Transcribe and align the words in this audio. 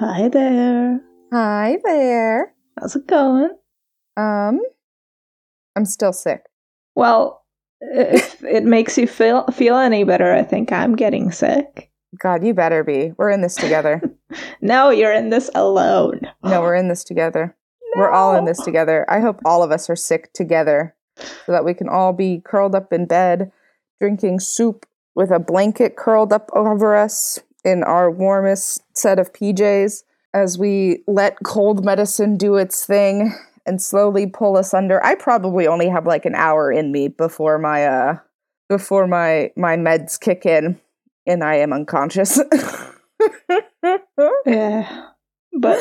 Hi 0.00 0.28
there. 0.28 1.00
Hi 1.32 1.78
there. 1.84 2.54
How's 2.78 2.94
it 2.94 3.06
going? 3.06 3.50
Um, 4.16 4.60
I'm 5.76 5.84
still 5.84 6.12
sick. 6.12 6.42
Well, 6.94 7.44
if 7.80 8.42
it 8.44 8.64
makes 8.64 8.96
you 8.96 9.06
feel 9.06 9.44
feel 9.48 9.76
any 9.76 10.04
better, 10.04 10.32
I 10.32 10.42
think 10.42 10.72
I'm 10.72 10.94
getting 10.94 11.32
sick. 11.32 11.90
God, 12.18 12.44
you 12.44 12.54
better 12.54 12.84
be. 12.84 13.12
We're 13.16 13.30
in 13.30 13.42
this 13.42 13.54
together. 13.54 14.00
No, 14.60 14.90
you're 14.90 15.12
in 15.12 15.30
this 15.30 15.48
alone. 15.54 16.22
no, 16.42 16.60
we're 16.60 16.74
in 16.74 16.88
this 16.88 17.04
together. 17.04 17.54
We're 17.96 18.10
all 18.10 18.34
in 18.34 18.46
this 18.46 18.58
together. 18.58 19.04
I 19.08 19.20
hope 19.20 19.38
all 19.44 19.62
of 19.62 19.70
us 19.70 19.88
are 19.88 19.94
sick 19.94 20.32
together 20.32 20.96
so 21.16 21.52
that 21.52 21.64
we 21.64 21.72
can 21.72 21.88
all 21.88 22.12
be 22.12 22.42
curled 22.44 22.74
up 22.74 22.92
in 22.92 23.06
bed, 23.06 23.52
drinking 24.00 24.40
soup 24.40 24.86
with 25.14 25.30
a 25.30 25.38
blanket 25.38 25.94
curled 25.94 26.32
up 26.32 26.50
over 26.52 26.96
us 26.96 27.38
in 27.64 27.84
our 27.84 28.10
warmest 28.10 28.82
set 28.96 29.20
of 29.20 29.32
PJs 29.32 30.02
as 30.32 30.58
we 30.58 31.04
let 31.06 31.38
cold 31.44 31.84
medicine 31.84 32.36
do 32.36 32.56
its 32.56 32.84
thing 32.84 33.32
and 33.66 33.80
slowly 33.80 34.26
pull 34.26 34.56
us 34.56 34.74
under. 34.74 35.04
I 35.04 35.14
probably 35.14 35.68
only 35.68 35.88
have 35.88 36.06
like 36.06 36.24
an 36.24 36.34
hour 36.34 36.72
in 36.72 36.90
me 36.90 37.06
before 37.06 37.58
my 37.58 37.86
uh 37.86 38.18
before 38.68 39.06
my 39.06 39.52
my 39.56 39.76
meds 39.76 40.18
kick 40.18 40.44
in 40.44 40.80
and 41.26 41.42
I 41.44 41.56
am 41.56 41.72
unconscious. 41.72 42.40
Yeah, 44.46 45.08
but 45.58 45.78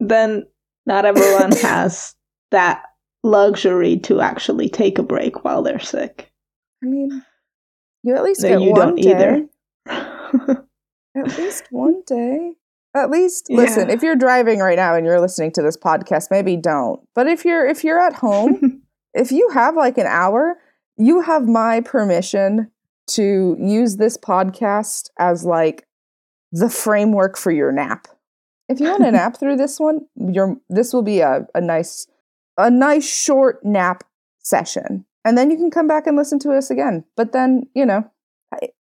then 0.00 0.46
not 0.86 1.04
everyone 1.04 1.52
has 1.62 2.14
that 2.50 2.82
luxury 3.22 3.98
to 4.00 4.20
actually 4.20 4.68
take 4.68 4.98
a 4.98 5.02
break 5.02 5.44
while 5.44 5.62
they're 5.62 5.78
sick. 5.80 6.30
I 6.82 6.86
mean, 6.86 7.22
you 8.02 8.16
at 8.16 8.24
least 8.24 8.42
No, 8.42 8.48
get 8.48 8.60
you 8.62 8.70
one 8.72 8.80
don't 8.80 8.96
day. 8.96 9.10
either. 9.10 9.46
At 11.14 11.36
least 11.38 11.64
one 11.70 12.02
day. 12.06 12.52
At 12.96 13.10
least 13.10 13.46
listen, 13.50 13.88
Yeah. 13.88 13.94
if 13.94 14.02
you're 14.02 14.16
driving 14.16 14.58
right 14.60 14.76
now 14.76 14.94
and 14.94 15.04
you're 15.06 15.20
listening 15.20 15.52
to 15.52 15.62
this 15.62 15.76
podcast, 15.76 16.28
maybe 16.30 16.56
don't. 16.56 17.00
But 17.14 17.26
if 17.28 17.44
you're 17.44 17.66
if 17.66 17.84
you're 17.84 18.00
at 18.00 18.14
home, 18.14 18.82
if 19.14 19.30
you 19.30 19.50
have 19.50 19.76
like 19.76 19.98
an 19.98 20.06
hour, 20.06 20.56
you 20.96 21.20
have 21.20 21.46
my 21.46 21.80
permission 21.82 22.70
to 23.08 23.56
use 23.58 23.96
this 23.96 24.16
podcast 24.16 25.10
as 25.18 25.44
like 25.44 25.86
the 26.50 26.70
framework 26.70 27.36
for 27.36 27.50
your 27.50 27.72
nap. 27.72 28.08
If 28.68 28.80
you 28.80 28.88
want 28.88 29.04
to 29.04 29.12
nap 29.12 29.38
through 29.38 29.56
this 29.56 29.78
one, 29.78 30.00
your 30.16 30.56
this 30.68 30.92
will 30.92 31.02
be 31.02 31.20
a, 31.20 31.46
a 31.54 31.60
nice 31.60 32.06
a 32.56 32.70
nice 32.70 33.08
short 33.08 33.64
nap 33.64 34.04
session. 34.38 35.04
And 35.24 35.38
then 35.38 35.50
you 35.50 35.56
can 35.56 35.70
come 35.70 35.86
back 35.86 36.06
and 36.06 36.16
listen 36.16 36.38
to 36.40 36.52
us 36.52 36.70
again. 36.70 37.04
But 37.16 37.32
then, 37.32 37.62
you 37.74 37.86
know, 37.86 38.10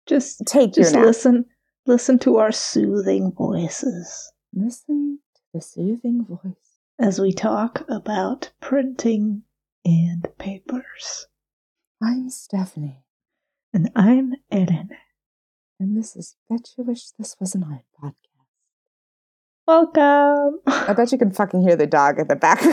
just 0.05 0.45
take 0.45 0.73
just 0.73 0.93
your 0.93 1.01
nap. 1.01 1.07
listen 1.07 1.45
listen 1.85 2.19
to 2.19 2.37
our 2.37 2.51
soothing 2.51 3.31
voices 3.31 4.31
Listen 4.57 5.19
to 5.35 5.41
the 5.53 5.59
soothing 5.59 6.25
voice. 6.25 6.79
as 6.97 7.19
we 7.19 7.33
talk 7.33 7.83
about 7.89 8.53
printing 8.61 9.43
and 9.83 10.25
papers. 10.37 11.27
I'm 12.01 12.29
Stephanie, 12.29 13.03
And 13.75 13.91
I'm 13.93 14.35
Erin. 14.49 14.91
and 15.81 15.97
this 15.97 16.15
is 16.15 16.37
Bet 16.49 16.69
You 16.77 16.85
Wish 16.85 17.09
This 17.19 17.35
Was 17.41 17.55
an 17.55 17.65
Iron 17.65 17.81
podcast. 18.01 18.13
Welcome. 19.67 20.61
I 20.65 20.93
bet 20.93 21.11
you 21.11 21.17
can 21.17 21.33
fucking 21.33 21.61
hear 21.61 21.75
the 21.75 21.85
dog 21.85 22.17
at 22.17 22.29
the 22.29 22.37
back. 22.37 22.61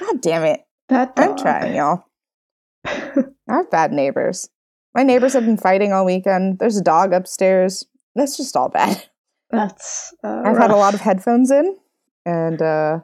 God 0.00 0.22
damn 0.22 0.44
it. 0.44 0.64
that 0.88 1.12
I'm 1.18 1.36
trying, 1.36 1.74
y'all. 1.74 2.06
I 2.86 3.24
have 3.46 3.70
bad 3.70 3.92
neighbors. 3.92 4.48
My 4.94 5.02
neighbors 5.02 5.34
have 5.34 5.44
been 5.44 5.58
fighting 5.58 5.92
all 5.92 6.06
weekend. 6.06 6.60
There's 6.60 6.78
a 6.78 6.82
dog 6.82 7.12
upstairs. 7.12 7.84
That's 8.14 8.38
just 8.38 8.56
all 8.56 8.70
bad. 8.70 9.04
That's 9.50 10.14
uh, 10.24 10.44
I've 10.46 10.56
had 10.56 10.70
a 10.70 10.76
lot 10.76 10.94
of 10.94 11.00
headphones 11.02 11.50
in, 11.50 11.76
and 12.24 12.62
uh, 12.62 13.00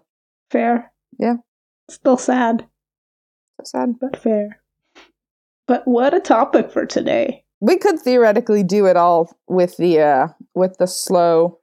fair. 0.50 0.92
Yeah. 1.18 1.34
Still 1.90 2.16
sad, 2.16 2.66
so 3.60 3.64
sad. 3.64 3.96
but 4.00 4.16
fair. 4.16 4.63
But 5.66 5.86
what 5.86 6.12
a 6.14 6.20
topic 6.20 6.70
for 6.70 6.84
today. 6.86 7.44
we 7.60 7.78
could 7.78 7.98
theoretically 7.98 8.62
do 8.62 8.86
it 8.86 8.96
all 8.96 9.34
with 9.48 9.76
the 9.78 10.00
uh 10.00 10.28
with 10.54 10.76
the 10.78 10.86
slow 10.86 11.58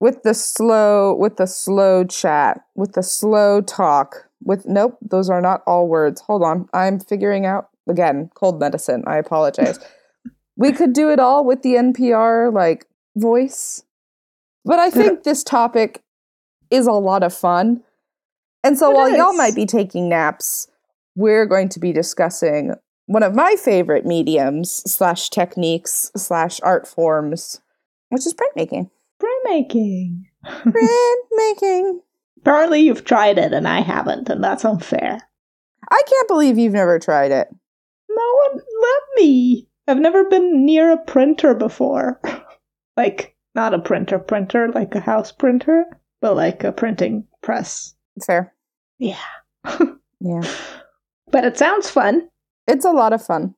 with 0.00 0.22
the 0.22 0.34
slow 0.34 1.14
with 1.14 1.36
the 1.36 1.46
slow 1.46 2.04
chat 2.04 2.60
with 2.74 2.92
the 2.94 3.02
slow 3.02 3.60
talk 3.60 4.28
with 4.42 4.66
nope 4.66 4.96
those 5.02 5.28
are 5.30 5.40
not 5.40 5.62
all 5.66 5.86
words. 5.88 6.20
Hold 6.22 6.42
on. 6.42 6.68
I'm 6.72 6.98
figuring 6.98 7.44
out 7.46 7.68
again 7.88 8.30
cold 8.34 8.58
medicine. 8.60 9.04
I 9.06 9.16
apologize. 9.18 9.78
We 10.54 10.72
could 10.72 10.92
do 10.92 11.08
it 11.10 11.18
all 11.18 11.44
with 11.46 11.62
the 11.62 11.74
npr 11.74 12.52
like 12.52 12.86
voice. 13.16 13.82
But 14.64 14.78
i 14.78 14.90
think 14.90 15.22
this 15.24 15.42
topic 15.42 16.02
is 16.70 16.86
a 16.86 16.92
lot 16.92 17.22
of 17.22 17.34
fun. 17.34 17.82
And 18.64 18.78
so 18.78 18.90
It 18.90 18.94
while 18.94 19.16
y'all 19.16 19.32
might 19.34 19.54
be 19.54 19.66
taking 19.66 20.08
naps 20.08 20.68
we're 21.14 21.46
going 21.46 21.68
to 21.70 21.80
be 21.80 21.92
discussing 21.92 22.74
one 23.06 23.22
of 23.22 23.34
my 23.34 23.56
favorite 23.56 24.06
mediums 24.06 24.82
slash 24.90 25.30
techniques 25.30 26.10
slash 26.16 26.60
art 26.62 26.86
forms, 26.86 27.60
which 28.08 28.26
is 28.26 28.34
printmaking. 28.34 28.90
Printmaking. 29.20 30.22
Printmaking. 30.44 32.00
Apparently 32.38 32.80
you've 32.80 33.04
tried 33.04 33.38
it 33.38 33.52
and 33.52 33.68
I 33.68 33.80
haven't, 33.80 34.28
and 34.28 34.42
that's 34.42 34.64
unfair. 34.64 35.20
I 35.90 36.02
can't 36.06 36.28
believe 36.28 36.58
you've 36.58 36.72
never 36.72 36.98
tried 36.98 37.30
it. 37.30 37.48
No 38.08 38.34
one 38.48 38.62
let 38.80 39.02
me. 39.16 39.68
I've 39.88 39.98
never 39.98 40.28
been 40.28 40.64
near 40.64 40.92
a 40.92 40.96
printer 40.96 41.54
before. 41.54 42.20
like, 42.96 43.36
not 43.54 43.74
a 43.74 43.78
printer 43.78 44.18
printer, 44.18 44.70
like 44.72 44.94
a 44.94 45.00
house 45.00 45.32
printer, 45.32 45.84
but 46.20 46.36
like 46.36 46.64
a 46.64 46.72
printing 46.72 47.26
press. 47.42 47.94
Fair. 48.24 48.54
Yeah. 48.98 49.18
Yeah. 50.24 50.48
But 51.32 51.44
it 51.44 51.58
sounds 51.58 51.90
fun. 51.90 52.28
It's 52.66 52.84
a 52.84 52.90
lot 52.90 53.12
of 53.12 53.24
fun. 53.24 53.54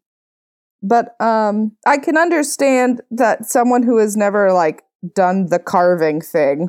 But 0.83 1.21
um 1.21 1.73
I 1.87 1.99
can 1.99 2.17
understand 2.17 3.01
that 3.11 3.47
someone 3.47 3.83
who 3.83 3.99
has 3.99 4.17
never 4.17 4.53
like 4.53 4.83
done 5.15 5.47
the 5.47 5.59
carving 5.59 6.21
thing 6.21 6.69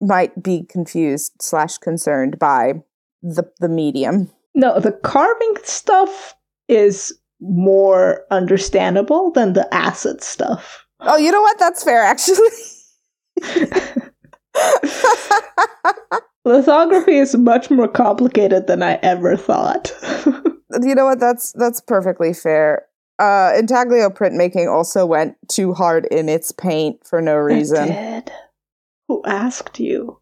might 0.00 0.42
be 0.42 0.64
confused 0.68 1.32
slash 1.40 1.78
concerned 1.78 2.38
by 2.38 2.74
the 3.22 3.44
the 3.60 3.68
medium. 3.68 4.30
No, 4.54 4.80
the 4.80 4.92
carving 4.92 5.54
stuff 5.62 6.34
is 6.68 7.16
more 7.40 8.24
understandable 8.30 9.30
than 9.32 9.52
the 9.52 9.72
acid 9.74 10.22
stuff. 10.22 10.86
Oh, 11.00 11.16
you 11.16 11.30
know 11.32 11.40
what? 11.40 11.58
That's 11.58 11.84
fair 11.84 12.02
actually. 12.02 12.48
Lithography 16.44 17.16
is 17.16 17.36
much 17.36 17.70
more 17.70 17.88
complicated 17.88 18.66
than 18.66 18.82
I 18.82 18.94
ever 19.02 19.36
thought. 19.36 19.92
you 20.82 20.94
know 20.94 21.04
what 21.04 21.20
that's 21.20 21.52
that's 21.52 21.80
perfectly 21.80 22.32
fair 22.32 22.86
uh 23.18 23.52
intaglio 23.56 24.08
printmaking 24.08 24.72
also 24.72 25.04
went 25.04 25.36
too 25.48 25.74
hard 25.74 26.06
in 26.06 26.28
its 26.28 26.52
paint 26.52 27.04
for 27.04 27.20
no 27.20 27.36
reason 27.36 27.88
did. 27.88 28.32
Who 29.08 29.22
asked 29.26 29.80
you? 29.80 30.18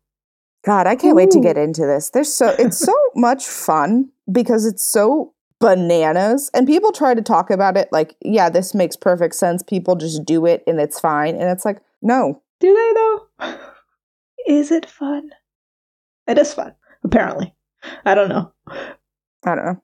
god 0.65 0.87
i 0.87 0.97
can't 0.97 1.17
wait 1.17 1.31
to 1.31 1.41
get 1.41 1.56
into 1.59 1.83
this 1.83 2.11
there's 2.11 2.33
so 2.33 2.55
it's 2.59 2.79
so 2.91 2.95
much 3.15 3.47
fun 3.47 4.11
because 4.33 4.67
it's 4.67 4.83
so 4.83 5.33
bananas 5.61 6.50
and 6.55 6.67
people 6.67 6.93
try 6.93 7.15
to 7.15 7.23
talk 7.23 7.50
about 7.50 7.77
it 7.77 7.89
like 7.93 8.17
yeah 8.25 8.49
this 8.49 8.75
makes 8.75 8.97
perfect 8.97 9.35
sense 9.35 9.62
people 9.62 9.97
just 9.97 10.25
do 10.25 10.47
it 10.47 10.62
and 10.67 10.81
it's 10.81 10.99
fine 10.99 11.35
and 11.37 11.50
it's 11.50 11.65
like 11.65 11.81
no 12.03 12.41
Do 12.61 12.75
they 12.75 12.93
though? 12.94 13.59
Is 14.47 14.70
it 14.70 14.87
fun? 14.87 15.31
It 16.29 16.37
is 16.37 16.53
fun, 16.53 16.75
apparently. 17.05 17.55
I 18.05 18.15
don't 18.15 18.29
know. 18.29 18.53
i 18.69 19.55
don't 19.55 19.65
know 19.65 19.83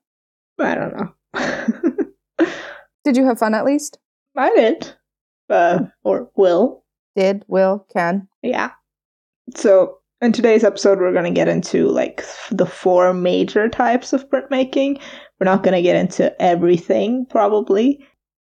I 0.59 0.75
don't 0.75 0.95
know. 0.95 2.47
did 3.03 3.17
you 3.17 3.25
have 3.25 3.39
fun 3.39 3.53
at 3.53 3.65
least 3.65 3.97
I 4.37 4.53
did. 4.55 4.93
Uh, 5.49 5.85
or 6.03 6.29
will. 6.35 6.83
did 7.15 7.43
will 7.47 7.85
can 7.91 8.27
Yeah. 8.43 8.71
So, 9.55 9.97
in 10.21 10.31
today's 10.31 10.63
episode, 10.63 10.99
we're 10.99 11.13
going 11.13 11.25
to 11.25 11.31
get 11.31 11.47
into 11.47 11.87
like 11.87 12.23
the 12.51 12.65
four 12.65 13.13
major 13.13 13.67
types 13.67 14.13
of 14.13 14.29
printmaking. 14.29 15.01
We're 15.39 15.45
not 15.45 15.63
going 15.63 15.75
to 15.75 15.81
get 15.81 15.95
into 15.95 16.39
everything, 16.41 17.25
probably, 17.29 18.05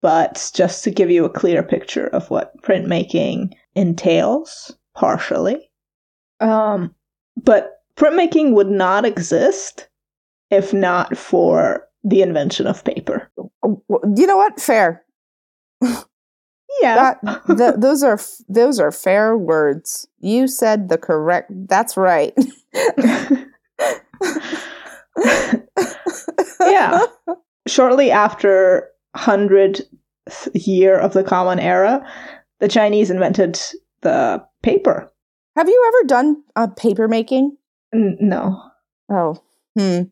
but 0.00 0.50
just 0.54 0.84
to 0.84 0.90
give 0.90 1.10
you 1.10 1.24
a 1.24 1.30
clear 1.30 1.62
picture 1.62 2.06
of 2.08 2.30
what 2.30 2.52
printmaking 2.62 3.52
entails, 3.74 4.74
partially. 4.94 5.70
Um, 6.40 6.94
but 7.36 7.79
printmaking 8.00 8.52
would 8.54 8.70
not 8.70 9.04
exist 9.04 9.88
if 10.50 10.72
not 10.72 11.16
for 11.16 11.86
the 12.02 12.22
invention 12.22 12.66
of 12.66 12.82
paper. 12.82 13.30
You 13.36 14.26
know 14.26 14.38
what 14.38 14.60
fair 14.60 15.04
Yeah. 16.80 17.14
That, 17.22 17.56
th- 17.56 17.74
those 17.78 18.02
are 18.02 18.14
f- 18.14 18.40
those 18.48 18.80
are 18.80 18.92
fair 18.92 19.36
words. 19.36 20.08
You 20.20 20.48
said 20.48 20.88
the 20.88 20.98
correct. 20.98 21.50
That's 21.68 21.96
right. 21.96 22.32
yeah. 26.60 27.04
Shortly 27.66 28.10
after 28.10 28.88
100th 29.16 29.82
year 30.54 30.98
of 30.98 31.12
the 31.12 31.24
Common 31.24 31.58
Era, 31.58 32.06
the 32.60 32.68
Chinese 32.68 33.10
invented 33.10 33.60
the 34.02 34.42
paper. 34.62 35.10
Have 35.56 35.68
you 35.68 35.84
ever 35.88 36.06
done 36.06 36.42
uh, 36.56 36.68
paper 36.68 37.08
making? 37.08 37.56
N- 37.94 38.16
no. 38.20 38.62
Oh, 39.10 39.36
hmm. 39.78 40.02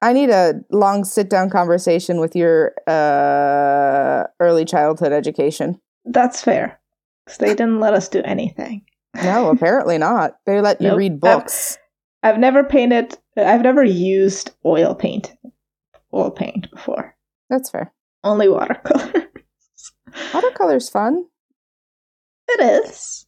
I 0.00 0.12
need 0.12 0.30
a 0.30 0.54
long 0.70 1.04
sit 1.04 1.28
down 1.28 1.50
conversation 1.50 2.20
with 2.20 2.36
your 2.36 2.72
uh, 2.86 4.24
early 4.40 4.64
childhood 4.64 5.12
education. 5.12 5.80
That's 6.04 6.40
fair. 6.42 6.80
'Cause 7.26 7.38
they 7.38 7.48
didn't 7.48 7.80
let 7.80 7.94
us 7.94 8.08
do 8.08 8.22
anything. 8.24 8.82
No, 9.22 9.50
apparently 9.50 9.98
not. 9.98 10.38
They 10.46 10.60
let 10.60 10.80
you 10.80 10.88
Nope. 10.88 10.98
read 10.98 11.20
books. 11.20 11.78
I've 12.22 12.38
never 12.38 12.64
painted, 12.64 13.16
I've 13.36 13.62
never 13.62 13.84
used 13.84 14.50
oil 14.64 14.94
paint, 14.94 15.32
oil 16.14 16.30
paint 16.30 16.70
before. 16.70 17.14
That's 17.50 17.70
fair. 17.70 17.92
Only 18.24 18.48
watercolor. 18.48 19.12
Watercolor's 20.34 20.88
fun. 20.88 21.26
it 22.48 22.84
is. 22.84 23.26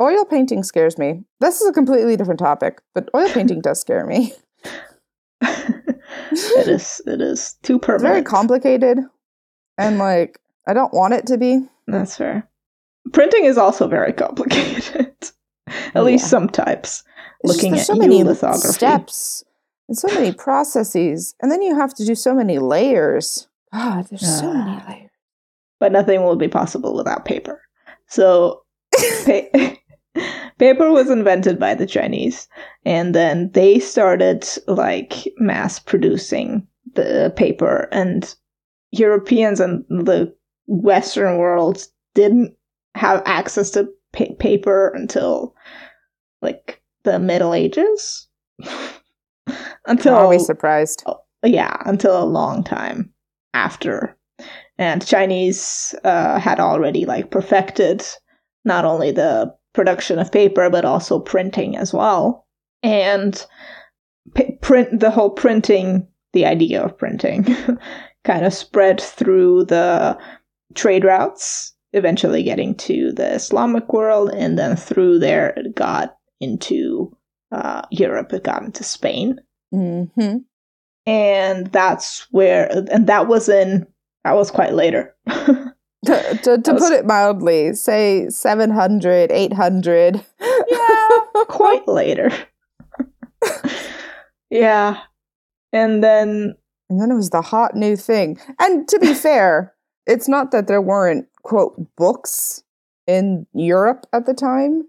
Oil 0.00 0.24
painting 0.24 0.62
scares 0.62 0.96
me. 0.98 1.24
This 1.40 1.60
is 1.60 1.68
a 1.68 1.72
completely 1.72 2.16
different 2.16 2.40
topic, 2.40 2.80
but 2.94 3.08
oil 3.14 3.28
painting 3.32 3.60
does 3.60 3.80
scare 3.80 4.06
me. 4.06 4.32
it 5.42 6.68
is. 6.68 7.00
It 7.06 7.20
is 7.20 7.54
too 7.62 7.76
It's 7.88 8.02
very 8.02 8.22
complicated, 8.22 8.98
and 9.78 9.98
like 9.98 10.38
I 10.66 10.72
don't 10.74 10.92
want 10.94 11.14
it 11.14 11.26
to 11.26 11.38
be. 11.38 11.66
That's 11.86 12.16
fair. 12.16 12.48
Printing 13.12 13.44
is 13.44 13.58
also 13.58 13.88
very 13.88 14.12
complicated. 14.12 15.12
At 15.94 16.04
least 16.04 16.24
Yeah. 16.24 16.28
some 16.28 16.48
types. 16.48 17.02
It's 17.42 17.52
just 17.54 17.58
Looking 17.58 17.72
there's 17.72 17.88
at 17.88 17.94
so 17.94 17.98
many 17.98 18.22
lithography. 18.24 18.72
steps 18.72 19.44
and 19.88 19.96
so 19.96 20.08
many 20.08 20.32
processes, 20.32 21.34
and 21.40 21.50
then 21.50 21.62
you 21.62 21.74
have 21.76 21.94
to 21.94 22.04
do 22.04 22.14
so 22.14 22.34
many 22.34 22.58
layers. 22.58 23.48
God, 23.72 24.06
there's 24.10 24.38
so 24.40 24.52
many 24.52 24.82
layers. 24.88 25.10
But 25.78 25.92
nothing 25.92 26.22
will 26.24 26.36
be 26.36 26.48
possible 26.48 26.94
without 26.94 27.24
paper. 27.24 27.62
So, 28.08 28.62
pa- 29.24 29.74
paper 30.58 30.90
was 30.90 31.10
invented 31.10 31.58
by 31.58 31.74
the 31.74 31.86
Chinese, 31.86 32.48
and 32.84 33.14
then 33.14 33.50
they 33.52 33.78
started 33.78 34.46
like 34.66 35.26
mass 35.38 35.78
producing 35.78 36.66
the 36.94 37.32
paper, 37.36 37.88
and 37.92 38.34
Europeans 38.92 39.60
and 39.60 39.84
the 39.88 40.34
Western 40.66 41.38
world 41.38 41.86
didn't 42.14 42.54
have 42.94 43.22
access 43.26 43.70
to 43.70 43.88
pa- 44.12 44.34
paper 44.38 44.88
until 44.88 45.54
like 46.42 46.82
the 47.04 47.18
Middle 47.18 47.54
Ages. 47.54 48.28
until 49.86 50.28
we 50.28 50.38
surprised? 50.38 51.04
yeah, 51.42 51.76
until 51.86 52.22
a 52.22 52.24
long 52.24 52.62
time 52.62 53.12
after. 53.54 54.16
And 54.78 55.06
Chinese 55.06 55.94
uh, 56.04 56.38
had 56.38 56.58
already 56.58 57.04
like 57.04 57.30
perfected 57.30 58.04
not 58.64 58.84
only 58.84 59.10
the 59.10 59.54
production 59.72 60.18
of 60.18 60.32
paper 60.32 60.68
but 60.70 60.84
also 60.84 61.18
printing 61.18 61.76
as 61.76 61.92
well. 61.92 62.46
And 62.82 63.44
p- 64.34 64.58
print 64.60 65.00
the 65.00 65.10
whole 65.10 65.30
printing, 65.30 66.08
the 66.32 66.46
idea 66.46 66.82
of 66.82 66.96
printing, 66.98 67.44
kind 68.24 68.44
of 68.44 68.54
spread 68.54 69.00
through 69.00 69.64
the 69.66 70.18
trade 70.74 71.04
routes, 71.04 71.74
eventually 71.92 72.42
getting 72.42 72.74
to 72.76 73.12
the 73.12 73.34
Islamic 73.34 73.92
world, 73.92 74.30
and 74.30 74.58
then 74.58 74.76
through 74.76 75.18
there 75.18 75.50
it 75.56 75.74
got 75.74 76.16
into 76.40 77.16
uh, 77.52 77.82
Europe. 77.90 78.32
It 78.32 78.44
got 78.44 78.62
into 78.62 78.84
Spain 78.84 79.40
Mm-hmm. 79.72 80.38
and 81.06 81.66
that's 81.68 82.26
where 82.32 82.68
and 82.90 83.06
that 83.06 83.28
was 83.28 83.48
in 83.48 83.86
that 84.24 84.34
was 84.34 84.50
quite 84.50 84.72
later 84.72 85.14
To, 86.06 86.38
to, 86.42 86.58
to 86.58 86.72
was- 86.72 86.82
put 86.82 86.92
it 86.92 87.06
mildly, 87.06 87.74
say 87.74 88.28
700, 88.28 89.30
800. 89.30 90.24
Yeah, 90.40 91.08
quite 91.48 91.86
later 91.86 92.30
yeah 94.50 94.98
and 95.72 96.02
then 96.02 96.54
And 96.90 97.00
then 97.00 97.10
it 97.12 97.14
was 97.14 97.30
the 97.30 97.40
hot 97.42 97.74
new 97.76 97.96
thing. 97.96 98.38
And 98.58 98.88
to 98.88 98.98
be 98.98 99.14
fair, 99.26 99.74
it's 100.06 100.28
not 100.28 100.50
that 100.50 100.66
there 100.66 100.82
weren't, 100.82 101.26
quote, 101.42 101.76
books 101.96 102.64
in 103.06 103.46
Europe 103.54 104.06
at 104.12 104.26
the 104.26 104.34
time. 104.34 104.82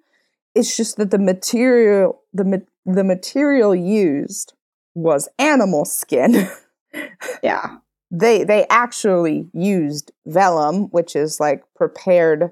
It's 0.56 0.76
just 0.76 0.98
that 0.98 1.12
the 1.12 1.20
material, 1.20 2.22
the, 2.34 2.44
ma- 2.44 2.58
the 2.86 3.04
material 3.04 3.76
used 3.76 4.54
was 4.96 5.30
animal 5.38 5.86
skin. 5.86 6.50
yeah 7.44 7.78
they 8.12 8.44
they 8.44 8.68
actually 8.70 9.50
used 9.54 10.12
vellum, 10.26 10.90
which 10.92 11.16
is 11.16 11.40
like 11.40 11.64
prepared 11.76 12.52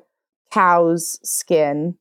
cow's 0.52 1.20
skin. 1.22 1.98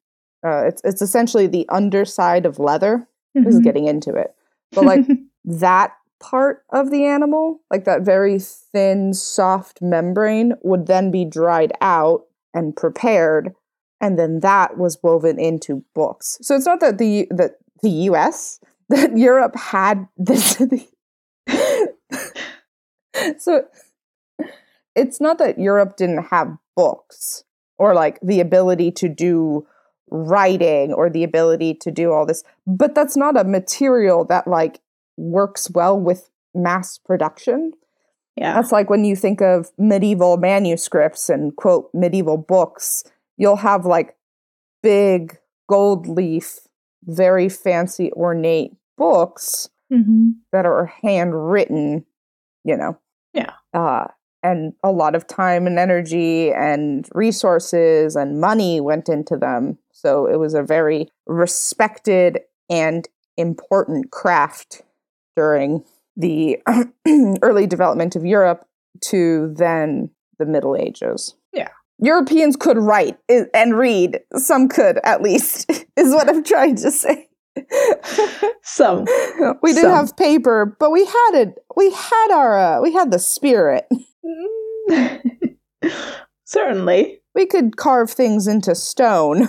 Uh, 0.47 0.65
it's 0.67 0.81
it's 0.85 1.03
essentially 1.03 1.49
the 1.49 1.69
underside 1.69 2.47
of 2.47 2.59
leather. 2.59 3.07
This 3.35 3.55
is 3.55 3.61
getting 3.61 3.87
into 3.87 4.15
it, 4.15 4.35
but 4.73 4.85
like 4.85 5.07
that 5.45 5.93
part 6.19 6.65
of 6.71 6.91
the 6.91 7.05
animal, 7.05 7.61
like 7.71 7.85
that 7.85 8.03
very 8.03 8.39
thin, 8.41 9.15
soft 9.15 9.81
membrane, 9.81 10.55
would 10.63 10.87
then 10.87 11.11
be 11.13 11.25
dried 11.25 11.73
out 11.81 12.25
and 12.53 12.75
prepared, 12.75 13.55
and 14.01 14.19
then 14.19 14.41
that 14.41 14.77
was 14.77 14.99
woven 15.03 15.39
into 15.39 15.85
books. 15.95 16.39
So 16.43 16.57
it's 16.57 16.67
not 16.67 16.81
that 16.81 16.99
the 16.99 17.29
that 17.31 17.59
the 17.83 17.91
U.S. 17.91 18.61
that 18.89 19.17
Europe 19.17 19.57
had 19.57 20.09
this. 20.17 20.63
so 23.39 23.63
it's 24.95 25.21
not 25.21 25.39
that 25.39 25.59
Europe 25.59 25.97
didn't 25.97 26.25
have 26.25 26.57
books 26.77 27.45
or 27.79 27.95
like 27.95 28.19
the 28.23 28.41
ability 28.41 28.91
to 28.93 29.09
do 29.09 29.67
writing 30.11 30.93
or 30.93 31.11
the 31.11 31.23
ability 31.25 31.75
to 31.75 31.91
do 31.91 32.13
all 32.13 32.25
this, 32.27 32.43
but 32.67 32.95
that's 32.95 33.17
not 33.17 33.39
a 33.39 33.45
material 33.45 34.25
that 34.25 34.47
like 34.47 34.81
works 35.17 35.71
well 35.71 35.99
with 35.99 36.31
mass 36.55 36.99
production. 36.99 37.73
yeah 38.37 38.55
That's 38.55 38.73
like 38.73 38.89
when 38.91 39.05
you 39.05 39.15
think 39.17 39.41
of 39.43 39.71
medieval 39.79 40.37
manuscripts 40.39 41.29
and 41.29 41.55
quote 41.57 41.91
medieval 41.93 42.39
books, 42.39 43.05
you'll 43.37 43.57
have 43.57 43.85
like 43.85 44.17
big 44.83 45.39
gold 45.69 46.07
leaf, 46.09 46.61
very 47.05 47.49
fancy 47.49 48.11
ornate 48.13 48.73
books 48.97 49.69
Mhm. 49.93 50.35
that 50.53 50.67
are 50.67 50.87
handwritten, 51.03 52.05
you 52.65 52.77
know. 52.77 52.99
Yeah. 53.33 53.53
Uh 53.73 54.07
and 54.43 54.73
a 54.85 54.93
lot 54.93 55.15
of 55.15 55.27
time 55.27 55.67
and 55.67 55.79
energy 55.79 56.53
and 56.53 57.09
resources 57.13 58.15
and 58.15 58.41
money 58.41 58.81
went 58.81 59.09
into 59.09 59.37
them. 59.37 59.79
So 59.91 60.27
it 60.27 60.37
was 60.37 60.55
a 60.55 60.63
very 60.63 61.09
respected 61.27 62.41
and 62.71 63.09
important 63.37 64.11
craft 64.13 64.83
during 65.37 65.85
the 66.17 66.59
early 67.43 67.67
development 67.67 68.17
of 68.17 68.25
Europe 68.25 68.65
to 69.01 69.55
then 69.57 70.11
the 70.39 70.47
Middle 70.47 70.77
Ages. 70.77 71.35
Yeah. 71.53 71.69
Europeans 71.99 72.57
could 72.57 72.79
write 72.79 73.19
and 73.29 73.77
read. 73.77 74.21
Some 74.35 74.69
could, 74.69 75.01
at 75.05 75.23
least, 75.23 75.71
is 75.97 76.15
what 76.15 76.29
I'm 76.29 76.45
trying 76.45 76.77
to 76.77 76.91
say. 76.91 77.28
some 78.63 79.05
we 79.63 79.73
didn't 79.73 79.91
Some. 79.91 79.93
have 79.93 80.17
paper, 80.17 80.77
but 80.79 80.91
we 80.91 81.05
had 81.05 81.31
it. 81.35 81.59
We 81.77 81.91
had 81.93 82.29
our. 82.33 82.59
Uh, 82.59 82.81
we 82.81 82.93
had 82.93 83.11
the 83.11 83.19
spirit. 83.19 83.87
certainly 86.45 87.21
We 87.35 87.47
could 87.47 87.77
carve 87.77 88.11
things 88.11 88.47
into 88.47 88.75
stone. 88.75 89.49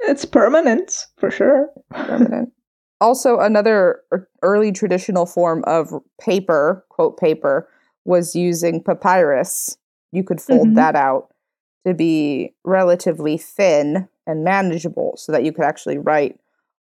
it's 0.00 0.24
permanent 0.24 1.06
for 1.16 1.30
sure 1.30 1.68
Permanent. 1.90 2.52
also, 3.00 3.38
another 3.40 4.02
early 4.42 4.72
traditional 4.72 5.26
form 5.26 5.62
of 5.66 5.92
paper, 6.20 6.84
quote 6.90 7.18
paper, 7.18 7.68
was 8.04 8.34
using 8.34 8.82
papyrus. 8.82 9.76
You 10.12 10.24
could 10.24 10.40
fold 10.40 10.68
Mhm. 10.68 10.74
that 10.76 10.96
out 10.96 11.28
to 11.86 11.94
be 11.94 12.54
relatively 12.64 13.38
thin 13.38 14.08
and 14.26 14.44
manageable, 14.44 15.14
so 15.16 15.32
that 15.32 15.44
you 15.44 15.52
could 15.52 15.64
actually 15.64 15.98
write 15.98 16.38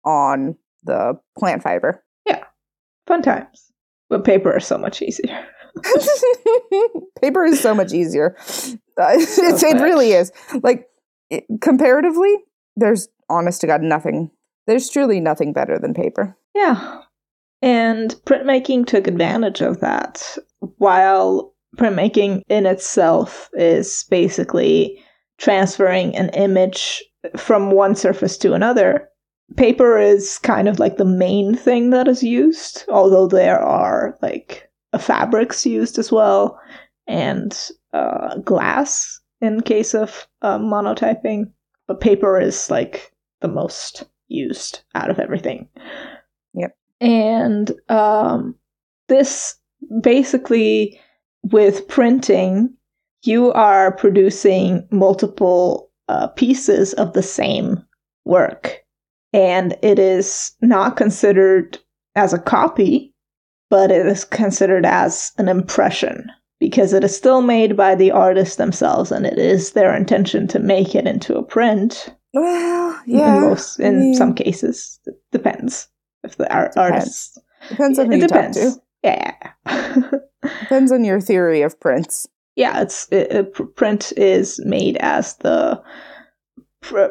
on 0.04 0.56
the 0.84 1.18
plant 1.38 1.62
fiber. 1.62 2.02
Yeah. 2.26 2.44
Fun 3.06 3.22
times 3.22 3.72
but 4.12 4.24
paper 4.24 4.54
is 4.56 4.66
so 4.66 4.76
much 4.78 5.00
easier 5.00 5.46
paper 7.22 7.46
is 7.46 7.58
so 7.58 7.74
much 7.74 7.94
easier. 7.94 8.36
Uh, 8.98 9.18
So 9.20 9.42
it's, 9.42 9.62
it 9.62 9.80
really 9.80 10.12
is. 10.12 10.30
Like 10.62 10.86
it, 11.30 11.44
comparatively, 11.62 12.36
there's 12.76 13.08
honest 13.30 13.62
to 13.62 13.66
god 13.66 13.80
nothing. 13.80 14.30
There's 14.66 14.90
truly 14.90 15.18
nothing 15.18 15.54
better 15.54 15.78
than 15.78 15.94
paper. 15.94 16.36
Yeah. 16.54 17.00
And 17.62 18.14
printmaking 18.26 18.86
took 18.86 19.06
advantage 19.06 19.62
of 19.62 19.80
that 19.80 20.36
while 20.76 21.54
printmaking 21.78 22.42
in 22.50 22.66
itself 22.66 23.48
is 23.54 24.04
basically 24.10 25.02
transferring 25.38 26.14
an 26.16 26.28
image 26.34 27.02
from 27.36 27.70
one 27.70 27.94
surface 27.94 28.36
to 28.38 28.54
another. 28.54 29.08
Paper 29.56 29.98
is 29.98 30.38
kind 30.38 30.68
of 30.68 30.78
like 30.78 30.96
the 30.96 31.04
main 31.04 31.54
thing 31.54 31.90
that 31.90 32.08
is 32.08 32.22
used, 32.22 32.84
although 32.88 33.26
there 33.26 33.60
are 33.60 34.18
like 34.22 34.70
fabrics 34.98 35.66
used 35.66 35.98
as 35.98 36.10
well 36.10 36.58
and 37.06 37.70
uh, 37.92 38.38
glass 38.38 39.20
in 39.40 39.60
case 39.60 39.94
of 39.94 40.26
uh, 40.42 40.58
monotyping. 40.58 41.50
But 41.86 42.00
paper 42.00 42.40
is 42.40 42.70
like 42.70 43.12
the 43.40 43.48
most 43.48 44.04
used 44.28 44.82
out 44.94 45.10
of 45.10 45.18
everything. 45.18 45.68
Yep. 46.54 46.76
And 47.00 47.72
um, 47.88 48.54
this 49.08 49.56
basically, 50.00 50.98
with 51.42 51.88
printing, 51.88 52.72
you 53.24 53.52
are 53.52 53.92
producing 53.92 54.86
multiple 54.90 55.90
uh, 56.12 56.26
pieces 56.28 56.92
of 56.94 57.14
the 57.14 57.22
same 57.22 57.82
work. 58.26 58.84
And 59.32 59.76
it 59.82 59.98
is 59.98 60.52
not 60.60 60.96
considered 60.96 61.78
as 62.14 62.34
a 62.34 62.38
copy, 62.38 63.14
but 63.70 63.90
it 63.90 64.04
is 64.04 64.24
considered 64.24 64.84
as 64.84 65.32
an 65.38 65.48
impression 65.48 66.30
because 66.60 66.92
it 66.92 67.02
is 67.02 67.16
still 67.16 67.40
made 67.40 67.76
by 67.76 67.94
the 67.94 68.10
artists 68.10 68.56
themselves 68.56 69.10
and 69.10 69.24
it 69.24 69.38
is 69.38 69.72
their 69.72 69.96
intention 69.96 70.46
to 70.48 70.58
make 70.58 70.94
it 70.94 71.06
into 71.06 71.34
a 71.36 71.42
print. 71.42 72.14
Well, 72.34 73.00
yeah. 73.06 73.36
In, 73.36 73.40
most, 73.40 73.80
in 73.80 73.86
I 73.86 73.98
mean, 73.98 74.14
some 74.14 74.34
cases, 74.34 75.00
it 75.06 75.14
depends. 75.32 75.88
If 76.24 76.36
the 76.36 76.52
art- 76.54 76.72
Depends. 76.72 76.92
artists. 76.92 77.38
depends 77.70 77.98
on 77.98 78.06
who 78.06 78.12
it 78.12 78.20
you 78.20 78.28
depends. 78.28 78.58
talk 78.58 78.74
to. 78.74 78.82
Yeah. 79.02 79.34
Depends 80.60 80.92
on 80.92 81.04
your 81.04 81.20
theory 81.20 81.62
of 81.62 81.78
prints. 81.80 82.28
Yeah, 82.56 82.82
it's 82.82 83.08
it, 83.10 83.54
print 83.76 84.12
is 84.16 84.60
made 84.64 84.96
as 84.98 85.36
the 85.36 85.82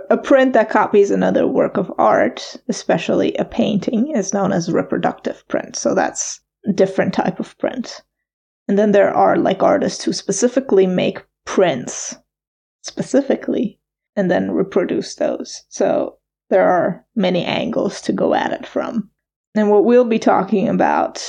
a 0.09 0.17
print 0.17 0.51
that 0.53 0.69
copies 0.69 1.11
another 1.11 1.47
work 1.47 1.77
of 1.77 1.91
art, 1.97 2.57
especially 2.67 3.33
a 3.35 3.45
painting, 3.45 4.11
is 4.11 4.33
known 4.33 4.51
as 4.51 4.71
reproductive 4.71 5.47
print. 5.47 5.77
So 5.77 5.95
that's 5.95 6.41
a 6.67 6.73
different 6.73 7.13
type 7.13 7.39
of 7.39 7.57
print. 7.57 8.01
And 8.67 8.77
then 8.77 8.91
there 8.91 9.13
are 9.13 9.37
like 9.37 9.63
artists 9.63 10.03
who 10.03 10.13
specifically 10.13 10.87
make 10.87 11.23
prints 11.45 12.15
specifically 12.83 13.79
and 14.15 14.29
then 14.29 14.51
reproduce 14.51 15.15
those. 15.15 15.63
So 15.69 16.17
there 16.49 16.67
are 16.67 17.05
many 17.15 17.45
angles 17.45 18.01
to 18.01 18.13
go 18.13 18.33
at 18.33 18.51
it 18.51 18.67
from. 18.67 19.09
And 19.55 19.69
what 19.69 19.85
we'll 19.85 20.05
be 20.05 20.19
talking 20.19 20.67
about 20.67 21.25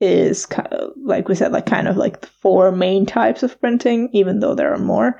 is 0.00 0.46
kind 0.46 0.68
of, 0.72 0.92
like 1.02 1.28
we 1.28 1.34
said, 1.34 1.52
like 1.52 1.66
kind 1.66 1.88
of 1.88 1.96
like 1.96 2.20
the 2.20 2.26
four 2.26 2.70
main 2.72 3.06
types 3.06 3.42
of 3.42 3.58
printing, 3.60 4.08
even 4.12 4.40
though 4.40 4.54
there 4.54 4.72
are 4.72 4.78
more. 4.78 5.18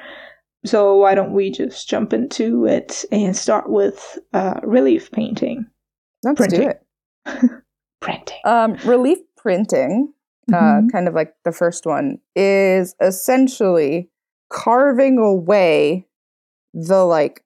So 0.64 0.96
why 0.96 1.14
don't 1.14 1.32
we 1.32 1.50
just 1.50 1.88
jump 1.88 2.12
into 2.12 2.66
it 2.66 3.04
and 3.12 3.36
start 3.36 3.70
with 3.70 4.18
uh, 4.32 4.60
relief 4.62 5.10
painting? 5.12 5.66
Let's 6.24 6.38
Printing. 6.38 6.60
do 6.60 6.68
it. 6.68 6.82
Printing. 8.00 8.38
Um, 8.44 8.74
relief 8.84 9.18
printing, 9.36 10.12
uh, 10.52 10.54
Mhm. 10.82 10.92
kind 10.92 11.08
of 11.08 11.14
like 11.14 11.34
the 11.44 11.52
first 11.52 11.86
one, 11.86 12.18
is 12.34 12.94
essentially 13.00 14.10
carving 14.50 15.18
away 15.18 16.06
the 16.74 17.04
like 17.04 17.42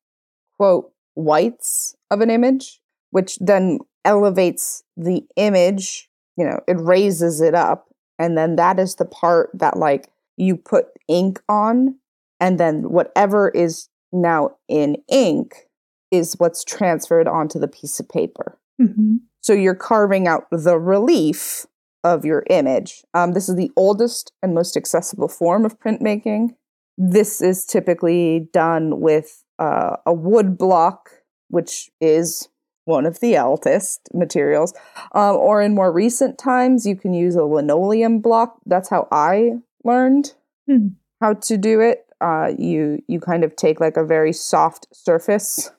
quote 0.57 0.93
whites 1.15 1.95
of 2.11 2.21
an 2.21 2.31
image, 2.31 2.81
which 3.11 3.39
then 3.39 3.79
elevates 4.05 4.83
the 4.97 5.23
image. 5.37 6.10
You 6.37 6.45
know, 6.47 6.61
it 6.67 6.79
raises 6.81 7.41
it 7.41 7.55
up, 7.55 7.89
and 8.19 8.37
then 8.37 8.57
that 8.57 8.79
is 8.79 8.97
the 8.97 9.05
part 9.05 9.51
that 9.55 9.77
like 9.77 10.09
you 10.37 10.57
put 10.57 10.87
ink 11.09 11.41
on, 11.49 11.97
and 12.41 12.59
then 12.59 12.91
whatever 12.91 13.49
is 13.51 13.89
now 14.13 14.57
in 14.69 14.97
ink 15.09 15.69
is 16.11 16.35
what's 16.39 16.65
transferred 16.65 17.29
onto 17.29 17.59
the 17.59 17.69
piece 17.69 18.01
of 18.01 18.09
paper. 18.09 18.59
Mhm. 18.81 19.21
So 19.43 19.53
you're 19.53 19.75
carving 19.75 20.27
out 20.27 20.47
the 20.51 20.79
relief 20.79 21.67
of 22.03 22.25
your 22.25 22.45
image. 22.51 23.05
Um, 23.15 23.33
this 23.33 23.49
is 23.49 23.57
the 23.57 23.71
oldest 23.77 24.33
and 24.43 24.55
most 24.55 24.77
accessible 24.77 25.29
form 25.29 25.65
of 25.65 25.79
printmaking. 25.79 26.57
This 26.97 27.41
is 27.41 27.65
typically 27.65 28.49
done 28.53 29.01
with 29.01 29.45
uh, 29.59 29.97
a 30.07 30.13
wood 30.13 30.57
block, 30.57 31.11
which 31.49 31.91
is 32.01 32.49
one 32.85 33.07
of 33.07 33.21
the 33.21 33.37
eldest 33.37 34.09
materials. 34.13 34.75
Um, 35.13 35.37
or 35.37 35.63
in 35.63 35.75
more 35.75 35.93
recent 35.93 36.39
times, 36.39 36.87
you 36.87 36.97
can 36.97 37.13
use 37.15 37.35
a 37.37 37.45
linoleum 37.45 38.21
block. 38.21 38.59
That's 38.67 38.89
how 38.89 39.09
I 39.11 39.59
learned 39.85 40.35
Hmm. 40.67 40.89
how 41.21 41.35
to 41.35 41.57
do 41.57 41.81
it. 41.81 42.07
Uh, 42.21 42.53
you 42.59 43.03
you 43.07 43.19
kind 43.21 43.45
of 43.45 43.57
take 43.57 43.81
like 43.81 43.97
a 43.97 44.05
very 44.05 44.33
soft 44.33 44.87
surface. 44.93 45.71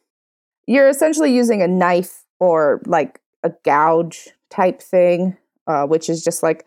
You're 0.68 0.90
essentially 0.90 1.34
using 1.34 1.62
a 1.62 1.68
knife 1.68 2.26
or 2.40 2.82
like 2.86 3.20
a 3.44 3.52
gouge 3.64 4.30
type 4.50 4.82
thing, 4.82 5.38
uh, 5.68 5.86
which 5.86 6.10
is 6.10 6.24
just 6.24 6.44
like 6.44 6.66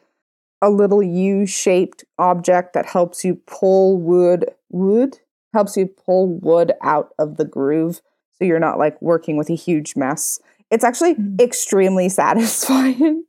a 0.62 0.70
little 0.70 1.02
U-shaped 1.02 2.04
object 2.18 2.72
that 2.74 2.86
helps 2.86 3.24
you 3.24 3.34
pull 3.46 3.98
wood 3.98 4.46
wood 4.70 5.18
helps 5.52 5.76
you 5.76 5.86
pull 5.86 6.26
wood 6.28 6.72
out 6.82 7.14
of 7.18 7.36
the 7.36 7.44
groove, 7.44 8.00
so 8.36 8.44
you're 8.44 8.58
not 8.60 8.78
like 8.78 9.00
working 9.00 9.36
with 9.36 9.50
a 9.50 9.54
huge 9.54 9.96
mess. 9.96 10.38
It's 10.70 10.84
actually 10.84 11.14
Mm. 11.14 11.40
extremely 11.40 12.08
satisfying 12.20 13.24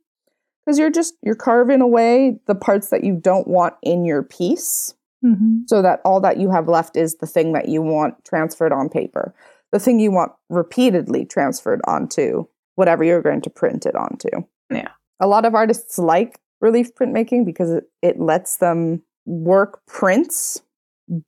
because 0.64 0.78
you're 0.78 0.90
just 0.90 1.14
you're 1.22 1.34
carving 1.36 1.80
away 1.80 2.38
the 2.46 2.54
parts 2.54 2.88
that 2.90 3.04
you 3.04 3.14
don't 3.20 3.46
want 3.48 3.74
in 3.82 4.04
your 4.04 4.22
piece 4.22 4.94
Mhm. 5.24 5.62
so 5.68 5.80
that 5.82 6.00
all 6.04 6.20
that 6.20 6.36
you 6.38 6.50
have 6.50 6.68
left 6.68 6.96
is 6.96 7.16
the 7.16 7.26
thing 7.26 7.52
that 7.52 7.68
you 7.68 7.82
want 7.82 8.24
transferred 8.24 8.72
on 8.72 8.88
paper, 8.88 9.34
the 9.72 9.78
thing 9.78 9.98
you 10.00 10.10
want 10.10 10.32
repeatedly 10.50 11.24
transferred 11.24 11.80
onto 11.86 12.46
whatever 12.74 13.02
you're 13.04 13.22
going 13.22 13.40
to 13.42 13.50
print 13.50 13.86
it 13.86 13.94
onto. 13.96 14.28
Yeah. 14.70 14.88
A 15.20 15.26
lot 15.26 15.44
of 15.46 15.54
artists 15.54 15.98
like 15.98 16.38
relief 16.60 16.94
printmaking 16.94 17.44
because 17.46 17.70
it, 17.70 17.84
it 18.02 18.20
lets 18.20 18.58
them 18.58 19.02
work 19.24 19.80
prints, 19.86 20.60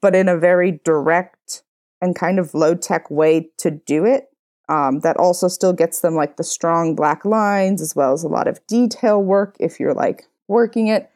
but 0.02 0.14
in 0.14 0.28
a 0.28 0.36
very 0.36 0.80
direct 0.84 1.62
and 2.00 2.14
kind 2.16 2.38
of 2.38 2.54
low 2.54 2.74
tech 2.74 3.10
way 3.10 3.50
to 3.58 3.70
do 3.70 4.04
it. 4.04 4.28
Um, 4.68 5.00
that 5.00 5.16
also 5.16 5.48
still 5.48 5.72
gets 5.72 6.02
them 6.02 6.14
like 6.14 6.36
the 6.36 6.44
strong 6.44 6.94
black 6.94 7.24
lines 7.24 7.80
as 7.80 7.96
well 7.96 8.12
as 8.12 8.22
a 8.22 8.28
lot 8.28 8.46
of 8.46 8.64
detail 8.66 9.22
work 9.22 9.56
if 9.58 9.80
you're 9.80 9.94
like 9.94 10.24
working 10.46 10.88
it 10.88 11.10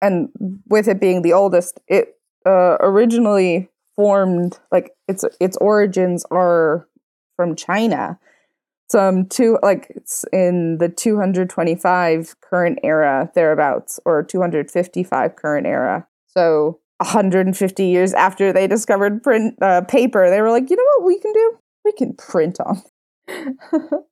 and 0.00 0.28
with 0.68 0.88
it 0.88 1.00
being 1.00 1.22
the 1.22 1.32
oldest, 1.32 1.80
it 1.88 2.16
uh, 2.46 2.76
originally 2.80 3.68
formed 3.96 4.58
like 4.70 4.92
its 5.08 5.24
its 5.40 5.56
origins 5.58 6.24
are 6.30 6.86
from 7.36 7.56
China. 7.56 8.18
Some 8.90 9.26
two 9.26 9.58
like 9.62 9.92
it's 9.94 10.24
in 10.32 10.78
the 10.78 10.88
225 10.88 12.40
current 12.40 12.78
era 12.82 13.30
thereabouts, 13.34 14.00
or 14.04 14.22
255 14.22 15.36
current 15.36 15.66
era. 15.66 16.06
So 16.26 16.80
150 16.98 17.86
years 17.86 18.12
after 18.14 18.52
they 18.52 18.66
discovered 18.66 19.22
print 19.22 19.54
uh, 19.62 19.82
paper, 19.82 20.30
they 20.30 20.40
were 20.40 20.50
like, 20.50 20.68
you 20.70 20.76
know 20.76 20.82
what 20.98 21.06
we 21.06 21.18
can 21.20 21.32
do? 21.32 21.58
We 21.84 21.92
can 21.92 22.14
print 22.14 22.58
on. 22.60 22.82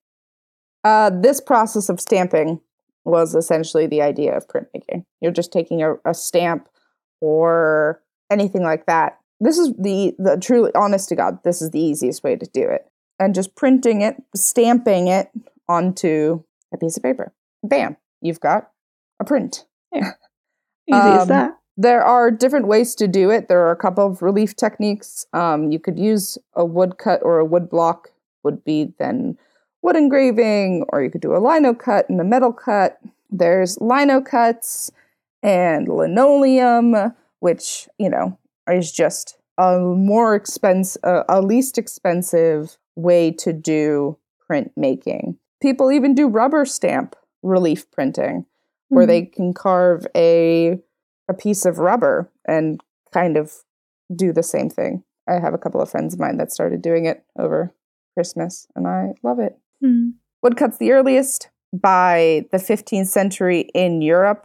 uh, 0.85 1.11
this 1.11 1.41
process 1.41 1.89
of 1.89 2.01
stamping 2.01 2.61
was 3.05 3.35
essentially 3.35 3.87
the 3.87 4.03
idea 4.03 4.37
of 4.37 4.47
printmaking. 4.49 5.05
You're 5.21 5.33
just 5.33 5.53
taking 5.53 5.83
a, 5.83 5.95
a 6.05 6.15
stamp 6.15 6.69
or 7.21 8.03
anything 8.31 8.63
like 8.63 8.87
that. 8.87 9.19
This 9.41 9.59
is 9.59 9.73
the 9.79 10.15
the 10.19 10.39
truly 10.39 10.71
honest 10.75 11.09
to 11.11 11.17
God, 11.17 11.39
this 11.45 11.61
is 11.61 11.71
the 11.71 11.81
easiest 11.81 12.25
way 12.25 12.37
to 12.37 12.47
do 12.53 12.69
it. 12.69 12.87
And 13.19 13.35
just 13.35 13.55
printing 13.55 14.03
it, 14.03 14.17
stamping 14.35 15.09
it 15.09 15.31
onto 15.69 16.43
a 16.73 16.79
piece 16.79 16.97
of 16.97 17.03
paper. 17.03 17.33
Bam, 17.63 17.97
you've 18.21 18.41
got 18.41 18.71
a 19.21 19.25
print. 19.25 19.65
Easy 19.95 20.05
as 20.89 21.23
Um, 21.23 21.29
that. 21.29 21.59
There 21.77 22.03
are 22.03 22.31
different 22.31 22.67
ways 22.69 22.95
to 22.97 23.07
do 23.07 23.31
it. 23.31 23.49
There 23.49 23.61
are 23.67 23.71
a 23.73 23.77
couple 23.77 24.07
of 24.07 24.23
relief 24.23 24.57
techniques. 24.57 25.27
Um, 25.33 25.71
you 25.71 25.79
could 25.79 25.99
use 25.99 26.39
a 26.55 26.65
wood 26.65 26.97
cut 26.99 27.21
or 27.23 27.39
a 27.39 27.45
wood 27.45 27.69
block, 27.69 28.11
would 28.45 28.65
be 28.65 28.95
then 28.99 29.37
wood 29.83 29.97
engraving, 29.97 30.85
or 30.89 31.03
you 31.03 31.11
could 31.11 31.21
do 31.21 31.37
a 31.37 31.39
lino 31.39 31.75
cut 31.75 32.09
and 32.09 32.21
a 32.21 32.25
metal 32.25 32.53
cut. 32.53 32.99
There's 33.31 33.79
lino 33.81 34.21
cuts 34.21 34.91
and 35.43 35.87
linoleum, 35.89 37.13
which, 37.41 37.89
you 37.99 38.09
know, 38.09 38.39
is 38.71 38.91
just 38.91 39.37
a 39.59 39.79
more 39.79 40.35
expensive, 40.35 41.03
uh, 41.05 41.25
a 41.29 41.43
least 41.43 41.77
expensive 41.79 42.79
way 42.95 43.31
to 43.33 43.53
do 43.53 44.17
printmaking. 44.51 45.37
People 45.61 45.93
even 45.93 46.15
do 46.15 46.27
rubber 46.29 46.65
stamp 46.65 47.17
relief 47.43 47.91
printing, 47.91 48.47
where 48.89 49.05
Mhm. 49.05 49.09
they 49.09 49.23
can 49.27 49.53
carve 49.55 50.07
a 50.17 50.81
a 51.29 51.35
piece 51.35 51.65
of 51.65 51.79
rubber 51.79 52.31
and 52.47 52.81
kind 53.13 53.37
of 53.37 53.53
do 54.15 54.33
the 54.33 54.43
same 54.43 54.71
thing. 54.71 55.03
I 55.29 55.35
have 55.35 55.55
a 55.55 55.59
couple 55.59 55.81
of 55.81 55.91
friends 55.91 56.15
of 56.15 56.21
mine 56.21 56.37
that 56.37 56.53
started 56.53 56.83
doing 56.83 57.07
it 57.07 57.25
over 57.39 57.75
Christmas, 58.15 58.69
and 58.77 58.87
I 58.87 59.15
love 59.23 59.39
it. 59.39 59.59
Mhm. 59.83 60.15
Woodcut's 60.43 60.79
the 60.79 60.93
earliest. 60.93 61.51
By 61.73 62.47
the 62.53 62.59
15th 62.59 63.09
century 63.09 63.69
in 63.75 64.01
Europe, 64.01 64.45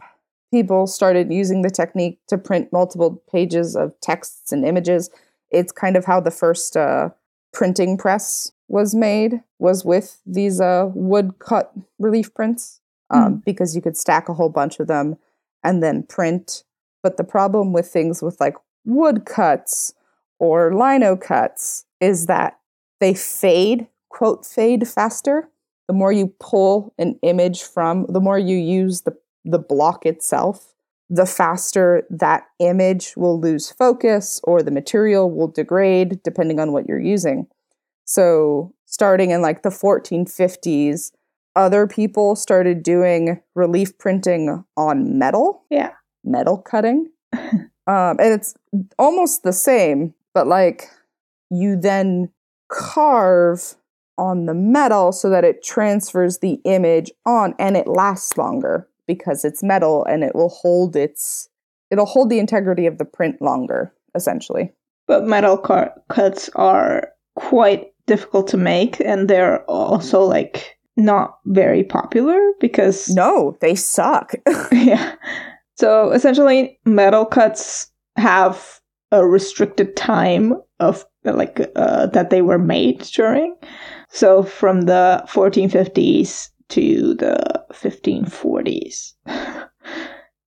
people 0.52 0.86
started 0.86 1.32
using 1.32 1.62
the 1.62 1.70
technique 1.70 2.18
to 2.28 2.36
print 2.36 2.72
multiple 2.72 3.22
pages 3.30 3.76
of 3.76 3.98
texts 4.00 4.52
and 4.52 4.64
images. 4.64 5.08
It's 5.50 5.72
kind 5.72 5.96
of 5.96 6.04
how 6.04 6.20
the 6.20 6.30
first 6.30 6.76
uh, 6.76 7.10
printing 7.52 7.96
press 7.96 8.52
was 8.68 8.94
made 8.94 9.42
was 9.58 9.84
with 9.84 10.20
these 10.26 10.60
uh, 10.60 10.90
wood 10.94 11.38
cut 11.38 11.72
relief 11.98 12.34
prints 12.34 12.80
um, 13.10 13.36
mm. 13.36 13.44
because 13.44 13.76
you 13.76 13.82
could 13.82 13.96
stack 13.96 14.28
a 14.28 14.34
whole 14.34 14.48
bunch 14.48 14.80
of 14.80 14.86
them 14.86 15.16
and 15.62 15.82
then 15.82 16.02
print. 16.02 16.64
But 17.02 17.16
the 17.16 17.24
problem 17.24 17.72
with 17.72 17.88
things 17.88 18.22
with 18.22 18.40
like 18.40 18.56
wood 18.84 19.24
cuts 19.24 19.94
or 20.38 20.74
lino 20.74 21.16
cuts 21.16 21.84
is 22.00 22.26
that 22.26 22.58
they 23.00 23.14
fade, 23.14 23.88
quote, 24.08 24.46
fade 24.46 24.86
faster. 24.86 25.48
The 25.88 25.94
more 25.94 26.12
you 26.12 26.34
pull 26.40 26.94
an 26.98 27.18
image 27.22 27.62
from, 27.62 28.06
the 28.08 28.20
more 28.20 28.38
you 28.38 28.56
use 28.56 29.02
the, 29.02 29.16
the 29.44 29.58
block 29.58 30.06
itself, 30.06 30.74
the 31.10 31.26
faster 31.26 32.06
that 32.08 32.44
image 32.58 33.14
will 33.16 33.38
lose 33.38 33.70
focus 33.70 34.40
or 34.44 34.62
the 34.62 34.70
material 34.70 35.30
will 35.30 35.48
degrade 35.48 36.22
depending 36.22 36.58
on 36.58 36.72
what 36.72 36.86
you're 36.86 37.00
using. 37.00 37.46
So, 38.04 38.72
starting 38.86 39.30
in 39.30 39.42
like 39.42 39.62
the 39.62 39.68
1450s, 39.68 41.12
other 41.54 41.86
people 41.86 42.34
started 42.34 42.82
doing 42.82 43.40
relief 43.54 43.98
printing 43.98 44.64
on 44.76 45.18
metal. 45.18 45.64
Yeah. 45.70 45.90
Metal 46.24 46.58
cutting. 46.58 47.10
um, 47.32 47.68
and 47.86 48.20
it's 48.20 48.54
almost 48.98 49.42
the 49.42 49.52
same, 49.52 50.14
but 50.34 50.46
like 50.46 50.88
you 51.50 51.76
then 51.76 52.30
carve 52.68 53.74
on 54.18 54.46
the 54.46 54.54
metal 54.54 55.12
so 55.12 55.30
that 55.30 55.44
it 55.44 55.62
transfers 55.62 56.38
the 56.38 56.60
image 56.64 57.10
on 57.26 57.54
and 57.58 57.76
it 57.76 57.86
lasts 57.86 58.36
longer 58.36 58.88
because 59.06 59.44
it's 59.44 59.62
metal 59.62 60.04
and 60.04 60.22
it 60.22 60.34
will 60.34 60.48
hold 60.48 60.96
its 60.96 61.48
it'll 61.90 62.06
hold 62.06 62.30
the 62.30 62.38
integrity 62.38 62.86
of 62.86 62.98
the 62.98 63.04
print 63.04 63.40
longer 63.42 63.92
essentially. 64.14 64.72
But 65.06 65.24
metal 65.24 65.58
car- 65.58 65.94
cuts 66.08 66.48
are 66.54 67.08
quite 67.34 67.92
difficult 68.06 68.48
to 68.48 68.56
make 68.56 69.00
and 69.00 69.28
they're 69.28 69.64
also 69.64 70.22
like 70.22 70.78
not 70.96 71.38
very 71.46 71.82
popular 71.82 72.38
because 72.60 73.08
no 73.08 73.56
they 73.60 73.74
suck. 73.74 74.34
Yeah 74.72 75.14
so 75.82 76.12
essentially 76.12 76.78
metal 76.84 77.24
cuts 77.24 77.90
have 78.14 78.80
a 79.10 79.26
restricted 79.26 79.96
time 79.96 80.54
of 80.78 81.04
like 81.24 81.60
uh, 81.74 82.06
that 82.06 82.30
they 82.30 82.40
were 82.40 82.58
made 82.58 83.00
during 83.00 83.56
so 84.08 84.44
from 84.44 84.82
the 84.82 85.24
1450s 85.28 86.50
to 86.68 87.14
the 87.14 87.64
1540s 87.72 89.14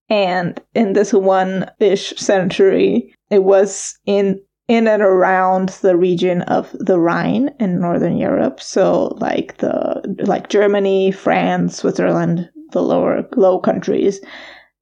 and 0.09 0.61
in 0.73 0.93
this 0.93 1.11
one-ish 1.11 2.11
century 2.15 3.13
it 3.29 3.43
was 3.43 3.99
in 4.05 4.39
in 4.69 4.87
and 4.87 5.01
around 5.01 5.69
the 5.81 5.97
region 5.97 6.43
of 6.43 6.71
the 6.79 6.97
Rhine 6.97 7.51
in 7.59 7.79
northern 7.79 8.17
Europe. 8.17 8.59
So 8.59 9.15
like 9.21 9.57
the 9.57 10.01
like 10.25 10.49
Germany, 10.49 11.11
France, 11.11 11.77
Switzerland, 11.77 12.49
the 12.71 12.81
lower 12.81 13.27
low 13.35 13.59
countries. 13.59 14.19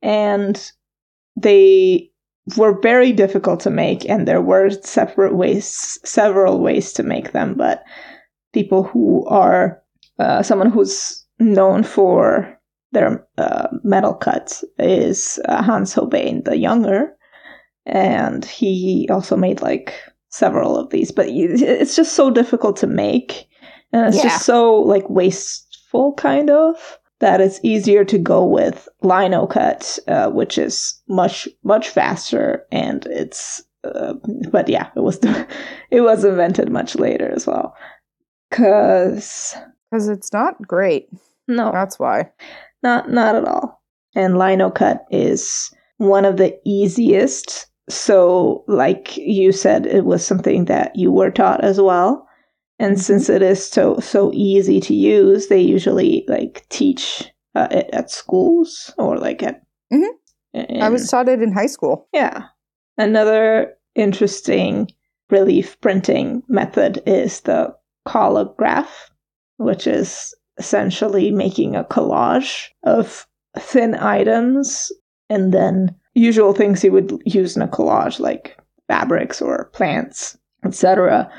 And 0.03 0.71
they 1.35 2.11
were 2.57 2.79
very 2.81 3.11
difficult 3.11 3.59
to 3.61 3.69
make 3.69 4.07
and 4.09 4.27
there 4.27 4.41
were 4.41 4.69
separate 4.69 5.35
ways 5.35 5.99
several 6.03 6.59
ways 6.59 6.91
to 6.91 7.01
make 7.01 7.31
them 7.31 7.55
but 7.55 7.83
people 8.53 8.83
who 8.83 9.25
are 9.27 9.81
uh, 10.19 10.43
someone 10.43 10.69
who's 10.69 11.25
known 11.39 11.83
for 11.83 12.59
their 12.91 13.25
uh, 13.37 13.67
metal 13.83 14.13
cuts 14.13 14.63
is 14.77 15.39
uh, 15.47 15.63
Hans 15.63 15.93
Holbein 15.93 16.43
the 16.43 16.57
younger 16.57 17.15
and 17.85 18.43
he 18.43 19.07
also 19.09 19.37
made 19.37 19.61
like 19.61 19.93
several 20.29 20.77
of 20.77 20.89
these 20.89 21.11
but 21.11 21.27
it's 21.29 21.95
just 21.95 22.13
so 22.13 22.29
difficult 22.29 22.75
to 22.77 22.87
make 22.87 23.47
and 23.93 24.07
it's 24.07 24.17
yeah. 24.17 24.23
just 24.23 24.45
so 24.45 24.75
like 24.75 25.09
wasteful 25.09 26.13
kind 26.15 26.49
of 26.49 26.99
that 27.23 27.41
it's 27.41 27.59
easier 27.63 28.03
to 28.03 28.17
go 28.17 28.45
with 28.45 28.87
lino 29.01 29.47
cut 29.47 29.97
uh, 30.07 30.29
which 30.29 30.57
is 30.57 31.01
much 31.07 31.47
much 31.63 31.89
faster 31.89 32.65
and 32.71 33.05
it's 33.07 33.63
uh, 33.83 34.13
but 34.51 34.67
yeah 34.69 34.89
it 34.95 35.01
was 35.01 35.19
it 35.91 36.01
was 36.01 36.25
invented 36.25 36.71
much 36.71 36.95
later 36.95 37.31
as 37.31 37.47
well. 37.47 37.75
Because 38.49 39.55
because 39.89 40.07
it's 40.09 40.33
not 40.33 40.55
great. 40.67 41.07
No. 41.47 41.71
That's 41.71 41.99
why. 41.99 42.31
Not 42.81 43.11
not 43.11 43.35
at 43.35 43.45
all. 43.45 43.81
And 44.15 44.37
lino 44.37 44.69
cut 44.69 45.05
is 45.11 45.71
one 45.97 46.25
of 46.25 46.37
the 46.37 46.57
easiest. 46.65 47.67
So, 47.89 48.63
like 48.67 49.17
you 49.17 49.51
said, 49.51 49.85
it 49.85 50.05
was 50.05 50.25
something 50.25 50.65
that 50.65 50.95
you 50.95 51.11
were 51.11 51.29
taught 51.29 51.63
as 51.63 51.81
well. 51.81 52.27
And 52.83 52.99
since 52.99 53.29
it 53.29 53.41
is 53.41 53.65
so 53.65 53.97
so 53.99 54.29
easy 54.33 54.81
to 54.81 54.93
use, 54.93 55.47
they 55.47 55.61
usually 55.61 56.25
like 56.27 56.65
teach 56.67 57.31
uh, 57.55 57.69
it 57.71 57.89
at 57.93 58.11
schools 58.11 58.93
or 58.97 59.17
like 59.17 59.41
at. 59.41 59.61
Mm-hmm. 59.93 60.59
In, 60.59 60.81
I 60.81 60.89
was 60.89 61.09
taught 61.09 61.29
it 61.29 61.41
in 61.41 61.53
high 61.53 61.67
school. 61.67 62.09
Yeah, 62.13 62.43
another 62.97 63.73
interesting 63.95 64.89
relief 65.29 65.79
printing 65.79 66.43
method 66.49 67.01
is 67.05 67.39
the 67.41 67.73
collagraph, 68.05 68.89
which 69.57 69.87
is 69.87 70.35
essentially 70.57 71.31
making 71.31 71.77
a 71.77 71.85
collage 71.85 72.67
of 72.83 73.25
thin 73.57 73.95
items 73.95 74.91
and 75.29 75.53
then 75.53 75.95
usual 76.15 76.51
things 76.51 76.83
you 76.83 76.91
would 76.91 77.17
use 77.23 77.55
in 77.55 77.61
a 77.61 77.67
collage, 77.67 78.19
like 78.19 78.57
fabrics 78.89 79.41
or 79.41 79.69
plants, 79.71 80.37
etc. 80.65 81.31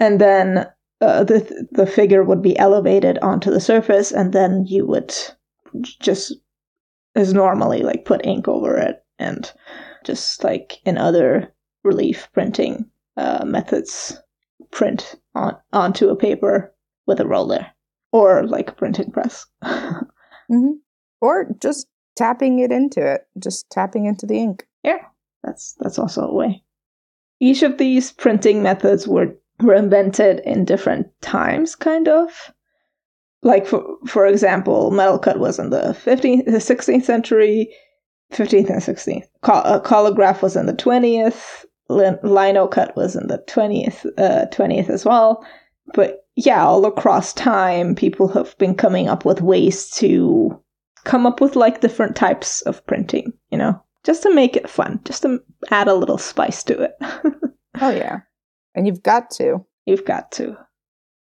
And 0.00 0.20
then 0.20 0.66
uh, 1.00 1.24
the 1.24 1.68
the 1.70 1.86
figure 1.86 2.24
would 2.24 2.42
be 2.42 2.58
elevated 2.58 3.18
onto 3.18 3.50
the 3.50 3.60
surface, 3.60 4.10
and 4.10 4.32
then 4.32 4.64
you 4.66 4.86
would 4.86 5.14
just, 6.00 6.34
as 7.14 7.32
normally, 7.32 7.82
like 7.82 8.04
put 8.04 8.26
ink 8.26 8.48
over 8.48 8.76
it, 8.76 9.04
and 9.18 9.52
just 10.04 10.42
like 10.42 10.78
in 10.84 10.98
other 10.98 11.54
relief 11.84 12.28
printing 12.32 12.90
uh, 13.16 13.44
methods, 13.44 14.18
print 14.70 15.16
on 15.34 15.56
onto 15.72 16.08
a 16.08 16.16
paper 16.16 16.74
with 17.06 17.20
a 17.20 17.26
roller 17.26 17.66
or 18.12 18.46
like 18.46 18.70
a 18.70 18.74
printing 18.74 19.10
press. 19.10 19.46
mm-hmm. 19.64 20.72
Or 21.20 21.46
just 21.60 21.86
tapping 22.16 22.60
it 22.60 22.72
into 22.72 23.04
it, 23.06 23.26
just 23.38 23.68
tapping 23.70 24.06
into 24.06 24.26
the 24.26 24.36
ink. 24.38 24.66
Yeah, 24.82 25.04
that's 25.42 25.74
that's 25.80 25.98
also 25.98 26.22
a 26.22 26.34
way. 26.34 26.62
Each 27.40 27.62
of 27.62 27.78
these 27.78 28.12
printing 28.12 28.62
methods 28.62 29.08
were 29.08 29.34
were 29.62 29.74
invented 29.74 30.40
in 30.40 30.64
different 30.64 31.08
times, 31.20 31.74
kind 31.74 32.08
of. 32.08 32.52
Like 33.42 33.66
for 33.66 33.84
for 34.06 34.26
example, 34.26 34.90
metal 34.90 35.18
cut 35.18 35.38
was 35.38 35.58
in 35.58 35.70
the 35.70 35.94
fifteenth, 35.94 36.46
the 36.46 36.60
sixteenth 36.60 37.04
century, 37.04 37.72
fifteenth 38.30 38.68
and 38.68 38.82
sixteenth. 38.82 39.26
Uh, 39.42 39.80
collagraph 39.80 40.42
was 40.42 40.56
in 40.56 40.66
the 40.66 40.74
twentieth. 40.74 41.64
Lino 41.88 42.68
cut 42.68 42.94
was 42.94 43.16
in 43.16 43.26
the 43.26 43.38
twentieth, 43.48 44.06
uh, 44.18 44.46
twentieth 44.46 44.90
as 44.90 45.04
well. 45.04 45.44
But 45.94 46.26
yeah, 46.36 46.64
all 46.64 46.84
across 46.84 47.32
time, 47.32 47.94
people 47.94 48.28
have 48.28 48.56
been 48.58 48.74
coming 48.74 49.08
up 49.08 49.24
with 49.24 49.40
ways 49.40 49.90
to 49.92 50.62
come 51.04 51.26
up 51.26 51.40
with 51.40 51.56
like 51.56 51.80
different 51.80 52.16
types 52.16 52.60
of 52.62 52.84
printing, 52.86 53.32
you 53.50 53.58
know, 53.58 53.80
just 54.04 54.22
to 54.22 54.34
make 54.34 54.56
it 54.56 54.68
fun, 54.68 55.00
just 55.04 55.22
to 55.22 55.40
add 55.70 55.88
a 55.88 55.94
little 55.94 56.18
spice 56.18 56.62
to 56.64 56.80
it. 56.82 56.92
oh, 57.80 57.90
yeah. 57.90 58.20
And 58.74 58.86
you've 58.86 59.02
got 59.02 59.30
to. 59.32 59.64
You've 59.86 60.04
got 60.04 60.30
to. 60.32 60.56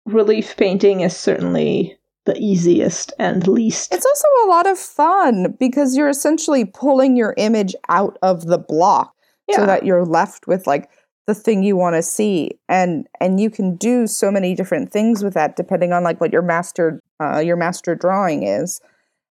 Relief 0.05 0.55
painting 0.57 1.01
is 1.01 1.15
certainly 1.15 1.97
the 2.25 2.37
easiest 2.37 3.13
and 3.19 3.47
least. 3.47 3.93
It's 3.93 4.05
also 4.05 4.27
a 4.45 4.49
lot 4.49 4.67
of 4.67 4.77
fun 4.77 5.55
because 5.59 5.95
you're 5.97 6.09
essentially 6.09 6.65
pulling 6.65 7.15
your 7.15 7.33
image 7.37 7.75
out 7.89 8.17
of 8.21 8.45
the 8.45 8.57
block 8.57 9.13
yeah. 9.47 9.57
so 9.57 9.65
that 9.65 9.85
you're 9.85 10.05
left 10.05 10.47
with 10.47 10.67
like 10.67 10.89
the 11.27 11.33
thing 11.33 11.63
you 11.63 11.77
want 11.77 11.95
to 11.95 12.01
see 12.01 12.51
and 12.67 13.07
and 13.21 13.39
you 13.39 13.49
can 13.49 13.75
do 13.77 14.07
so 14.07 14.29
many 14.29 14.53
different 14.55 14.91
things 14.91 15.23
with 15.23 15.33
that 15.33 15.55
depending 15.55 15.93
on 15.93 16.03
like 16.03 16.19
what 16.19 16.33
your 16.33 16.41
master 16.41 17.01
uh, 17.21 17.39
your 17.39 17.55
master 17.55 17.95
drawing 17.95 18.43
is 18.43 18.81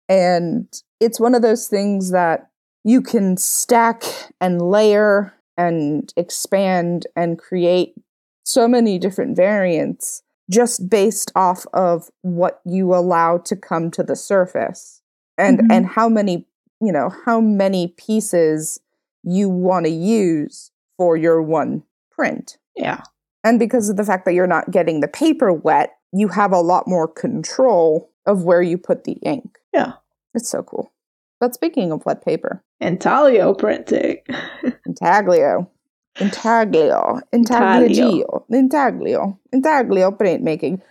and 0.09 0.81
it's 0.99 1.19
one 1.19 1.35
of 1.35 1.43
those 1.43 1.67
things 1.67 2.11
that 2.11 2.49
you 2.83 3.01
can 3.01 3.37
stack 3.37 4.03
and 4.41 4.61
layer 4.61 5.34
and 5.57 6.13
expand 6.17 7.07
and 7.15 7.39
create 7.39 7.93
so 8.43 8.67
many 8.67 8.99
different 8.99 9.35
variants 9.35 10.21
just 10.49 10.89
based 10.89 11.31
off 11.35 11.65
of 11.73 12.09
what 12.21 12.61
you 12.65 12.93
allow 12.93 13.37
to 13.39 13.55
come 13.55 13.89
to 13.89 14.03
the 14.03 14.15
surface 14.15 15.01
and 15.37 15.59
mm-hmm. 15.59 15.71
and 15.71 15.87
how 15.87 16.07
many 16.07 16.45
you 16.81 16.91
know 16.91 17.09
how 17.25 17.41
many 17.41 17.87
pieces 17.97 18.79
you 19.23 19.49
want 19.49 19.85
to 19.85 19.91
use 19.91 20.71
for 20.97 21.17
your 21.17 21.41
one 21.41 21.81
print 22.11 22.57
yeah 22.75 23.01
and 23.43 23.57
because 23.57 23.89
of 23.89 23.97
the 23.97 24.03
fact 24.03 24.25
that 24.25 24.33
you're 24.33 24.45
not 24.45 24.69
getting 24.69 24.99
the 24.99 25.07
paper 25.07 25.51
wet 25.51 25.97
you 26.13 26.27
have 26.27 26.51
a 26.51 26.61
lot 26.61 26.87
more 26.87 27.07
control 27.07 28.11
of 28.27 28.43
where 28.43 28.61
you 28.61 28.77
put 28.77 29.03
the 29.03 29.17
ink 29.23 29.57
yeah. 29.75 29.93
It's 30.33 30.49
so 30.49 30.63
cool. 30.63 30.91
But 31.39 31.53
speaking 31.53 31.91
of 31.91 32.05
wet 32.05 32.23
paper, 32.23 32.63
Intaglio 32.79 33.53
printing. 33.53 34.17
intaglio, 34.85 35.69
intaglio, 36.19 37.19
intaglio, 37.31 38.45
intaglio, 38.49 39.39
intaglio 39.51 40.11
printmaking. 40.11 40.81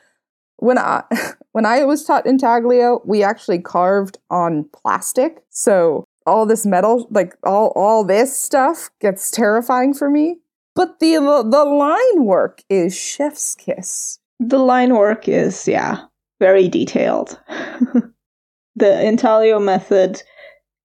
When 0.56 0.78
I 0.78 1.04
when 1.52 1.66
I 1.66 1.84
was 1.84 2.04
taught 2.04 2.26
intaglio, 2.26 3.00
we 3.04 3.22
actually 3.22 3.58
carved 3.58 4.18
on 4.30 4.68
plastic. 4.72 5.42
So 5.50 6.04
all 6.26 6.46
this 6.46 6.66
metal, 6.66 7.06
like 7.10 7.36
all 7.44 7.72
all 7.74 8.04
this 8.04 8.38
stuff, 8.38 8.90
gets 9.00 9.30
terrifying 9.30 9.94
for 9.94 10.10
me. 10.10 10.38
But 10.74 10.98
the 11.00 11.16
the 11.48 11.64
line 11.64 12.24
work 12.24 12.62
is 12.68 12.96
chef's 12.96 13.54
kiss. 13.54 14.18
The 14.40 14.58
line 14.58 14.94
work 14.94 15.28
is 15.28 15.66
yeah 15.68 16.06
very 16.40 16.68
detailed. 16.68 17.38
the 18.76 19.06
intaglio 19.06 19.58
method 19.58 20.22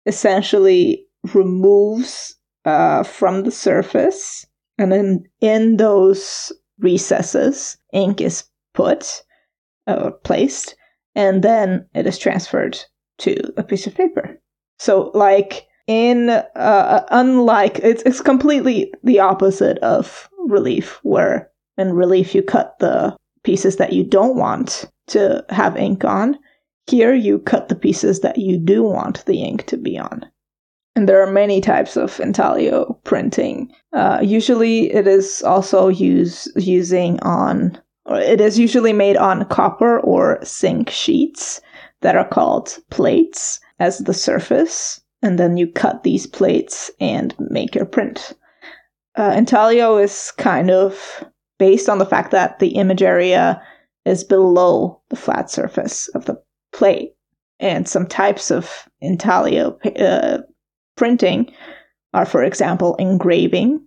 essentially 0.06 1.06
removes 1.34 2.36
uh, 2.66 3.04
from 3.04 3.44
the 3.44 3.52
surface, 3.52 4.46
and 4.78 4.92
then 4.92 5.24
in 5.42 5.78
those 5.78 6.52
recesses, 6.80 7.78
ink 7.94 8.22
is 8.22 8.44
put 8.74 9.24
or 9.88 10.08
uh, 10.08 10.12
placed, 10.24 10.76
and 11.16 11.44
then 11.44 11.88
it 11.94 12.08
is 12.08 12.18
transferred 12.18 12.80
to 13.20 13.36
a 13.58 13.63
piece 13.63 13.86
of 13.86 13.96
paper. 13.96 14.39
So, 14.80 15.12
like 15.13 15.68
in 15.88 16.30
uh, 16.30 17.06
unlike 17.12 17.80
it's 17.80 18.04
it's 18.04 18.22
completely 18.22 18.94
the 19.04 19.20
opposite 19.20 19.78
of 19.80 20.30
relief, 20.48 21.00
where 21.04 21.50
in 21.78 21.94
relief 21.94 22.34
you 22.34 22.42
cut 22.42 22.78
the 22.80 23.16
pieces 23.44 23.76
that 23.78 23.94
you 23.94 24.04
don't 24.04 24.38
want 24.38 24.86
to 25.08 25.46
have 25.50 25.78
ink 25.78 26.06
on. 26.06 26.38
Here 26.88 27.13
you 27.13 27.39
cut 27.39 27.69
the 27.69 27.76
pieces 27.76 28.19
that 28.19 28.38
you 28.38 28.58
do 28.58 28.84
want 28.84 29.26
the 29.26 29.41
ink 29.41 29.65
to 29.67 29.78
be 29.78 29.98
on. 29.98 30.26
And 30.96 31.10
there 31.10 31.22
are 31.24 31.32
many 31.32 31.60
types 31.60 31.98
of 31.98 32.19
intaglio 32.19 33.00
printing. 33.04 33.72
Uh, 33.93 34.19
usually, 34.22 34.91
it 34.91 35.08
is 35.08 35.41
also 35.43 35.88
use, 35.88 36.48
using 36.56 37.19
on, 37.22 37.80
it 38.08 38.39
is 38.39 38.60
usually 38.60 38.93
made 38.93 39.17
on 39.17 39.46
copper 39.46 40.00
or 40.02 40.39
zinc 40.46 40.89
sheets 40.89 41.62
that 42.02 42.15
are 42.15 42.28
called 42.28 42.78
plates 42.91 43.60
as 43.80 44.00
the 44.00 44.13
surface. 44.13 45.02
And 45.24 45.39
then 45.39 45.58
you 45.58 45.67
cut 45.67 46.04
these 46.04 46.28
plates 46.28 46.91
and 47.00 47.34
make 47.39 47.74
your 47.74 47.86
print. 47.86 48.34
Uh, 49.15 49.34
intaglio 49.36 49.98
is 49.98 50.32
kind 50.38 50.69
of 50.69 51.24
based 51.60 51.88
on 51.88 51.98
the 51.98 52.06
fact 52.06 52.32
that 52.32 52.60
the 52.60 52.76
image 52.76 53.02
area 53.02 53.62
is 54.06 54.24
below 54.24 55.02
the 55.10 55.15
flat 55.15 55.50
surface 55.50 56.10
of 56.10 56.26
the 56.26 56.39
plate. 56.74 57.14
And 57.60 57.88
some 57.88 58.08
types 58.08 58.52
of 58.52 58.88
intaglio 59.00 59.78
uh, 59.98 60.40
printing 60.98 61.54
are, 62.14 62.26
for 62.26 62.44
example, 62.44 62.96
engraving, 62.96 63.86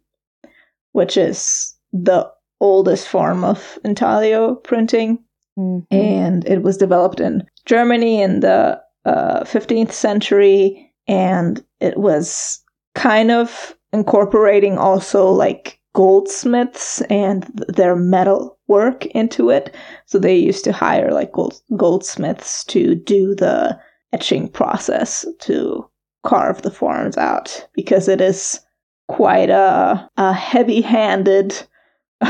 which 0.93 1.17
is 1.17 1.75
the 1.93 2.31
oldest 2.61 3.07
form 3.07 3.45
of 3.45 3.79
intaglio 3.85 4.55
printing. 4.55 5.19
Mm-hmm. 5.59 5.95
And 5.95 6.47
it 6.47 6.63
was 6.63 6.77
developed 6.77 7.21
in 7.21 7.47
Germany 7.65 8.23
in 8.23 8.41
the 8.41 8.81
uh, 9.05 9.45
15th 9.45 9.93
century. 9.93 10.93
And 11.07 11.63
it 11.81 11.97
was 11.99 12.61
kind 12.95 13.31
of 13.31 13.77
incorporating 13.93 14.79
also 14.79 15.31
like 15.31 15.76
goldsmiths 15.97 17.01
and 17.09 17.45
their 17.69 17.97
metal 17.97 18.59
work 18.69 19.07
into 19.07 19.49
it. 19.49 19.75
So 20.05 20.19
they 20.19 20.37
used 20.37 20.63
to 20.65 20.73
hire 20.73 21.11
like 21.11 21.33
gold, 21.33 21.59
goldsmiths 21.75 22.65
to 22.65 22.95
do 22.95 23.35
the 23.35 23.81
etching 24.13 24.49
process 24.51 25.25
to 25.41 25.89
carve 26.23 26.61
the 26.61 26.71
forms 26.71 27.17
out 27.17 27.67
because 27.73 28.09
it 28.09 28.21
is 28.21 28.61
quite 29.09 29.49
a, 29.49 30.07
a 30.19 30.35
heavy-handed 30.35 31.67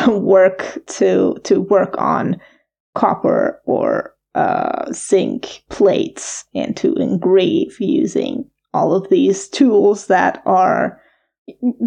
work 0.09 0.79
to 0.87 1.37
to 1.42 1.61
work 1.61 1.96
on 1.98 2.40
copper 2.94 3.61
or 3.64 4.14
uh, 4.37 4.92
zinc 4.92 5.64
plates 5.70 6.44
and 6.55 6.76
to 6.76 6.94
engrave 6.94 7.81
using 7.81 8.48
all 8.72 8.94
of 8.94 9.09
these 9.09 9.48
tools 9.48 10.07
that 10.07 10.40
are 10.46 11.00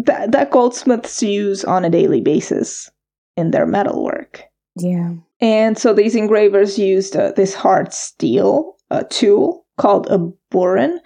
that, 0.04 0.32
that 0.32 0.50
goldsmiths 0.50 1.22
use 1.22 1.64
on 1.64 1.84
a 1.84 1.90
daily 1.90 2.20
basis 2.20 2.90
in 3.36 3.50
their 3.50 3.66
metalwork. 3.66 4.44
Yeah. 4.76 5.14
And 5.40 5.78
so 5.78 5.92
these 5.92 6.14
engravers 6.14 6.78
used 6.78 7.16
uh, 7.16 7.32
this 7.32 7.54
hard 7.54 7.92
steel 7.92 8.76
uh, 8.90 9.04
tool 9.10 9.66
called 9.78 10.06
a 10.08 10.30
burin, 10.54 10.98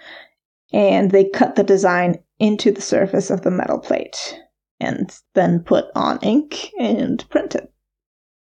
and 0.73 1.11
they 1.11 1.29
cut 1.29 1.55
the 1.55 1.63
design 1.63 2.19
into 2.39 2.71
the 2.71 2.81
surface 2.81 3.29
of 3.29 3.41
the 3.41 3.51
metal 3.51 3.79
plate 3.79 4.39
and 4.79 5.17
then 5.33 5.61
put 5.61 5.85
on 5.95 6.19
ink 6.21 6.71
and 6.77 7.27
print 7.29 7.55
it. 7.55 7.71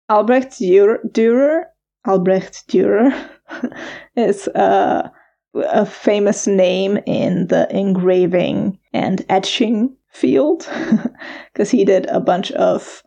Albrecht 0.09 0.53
Dürer, 0.53 1.65
Albrecht 2.07 2.69
Dürer 2.69 3.29
is 4.17 4.49
uh, 4.49 5.09
a 5.55 5.87
famous 5.87 6.47
name 6.47 6.99
in 7.07 7.49
the 7.49 7.69
engraving 7.77 8.79
and 8.97 9.25
etching 9.29 9.95
field 10.09 10.67
because 11.53 11.71
he 11.71 11.85
did 11.85 12.07
a 12.07 12.21
bunch 12.21 12.51
of 12.53 13.03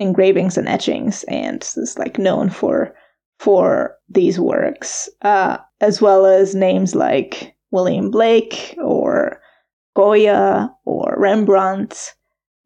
engravings 0.00 0.58
and 0.58 0.68
etchings 0.68 1.24
and 1.28 1.62
is 1.76 1.96
like 1.98 2.18
known 2.18 2.50
for 2.50 2.94
for 3.38 3.96
these 4.08 4.40
works 4.40 5.08
uh, 5.22 5.58
as 5.80 6.02
well 6.02 6.26
as 6.26 6.54
names 6.54 6.94
like 6.94 7.54
William 7.70 8.10
Blake 8.10 8.76
or 8.82 9.40
Goya 9.94 10.70
or 10.84 11.14
Rembrandt, 11.18 12.14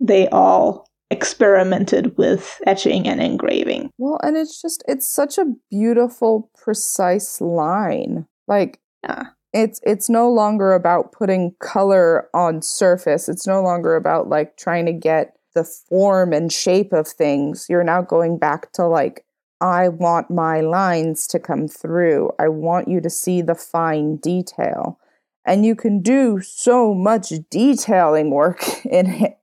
they 0.01 0.29
all 0.29 0.87
experimented 1.11 2.17
with 2.17 2.61
etching 2.67 3.07
and 3.07 3.21
engraving. 3.21 3.91
Well, 3.99 4.19
and 4.23 4.37
it's 4.37 4.61
just 4.63 4.83
it's 4.89 5.09
such 5.09 5.39
a 5.39 5.53
beautiful 5.71 6.51
precise 6.57 7.41
line. 7.41 8.27
Like 8.49 8.81
yeah. 9.05 9.27
It's 9.53 9.81
it's 9.83 10.09
no 10.09 10.31
longer 10.31 10.73
about 10.73 11.13
putting 11.13 11.55
color 11.61 12.29
on 12.33 12.63
surface. 12.63 13.29
It's 13.29 13.47
no 13.47 13.63
longer 13.63 13.97
about 13.97 14.29
like 14.29 14.57
trying 14.57 14.87
to 14.87 14.93
get 14.93 15.37
the 15.55 15.65
form 15.65 16.33
and 16.33 16.51
shape 16.51 16.93
of 16.93 17.07
things. 17.07 17.67
You're 17.69 17.85
now 17.85 18.03
going 18.03 18.39
back 18.39 18.73
to 18.73 18.87
like 18.87 19.25
I 19.61 19.89
want 19.89 20.29
my 20.29 20.61
lines 20.61 21.27
to 21.29 21.39
come 21.39 21.69
through. 21.69 22.33
I 22.39 22.49
want 22.49 22.89
you 22.89 23.01
to 23.01 23.09
see 23.09 23.43
the 23.43 23.55
fine 23.55 24.17
detail. 24.17 24.99
And 25.45 25.65
you 25.65 25.77
can 25.77 26.03
do 26.03 26.41
so 26.41 26.95
much 26.95 27.33
detailing 27.51 28.31
work 28.31 28.63
in 28.85 29.07
it. 29.07 29.39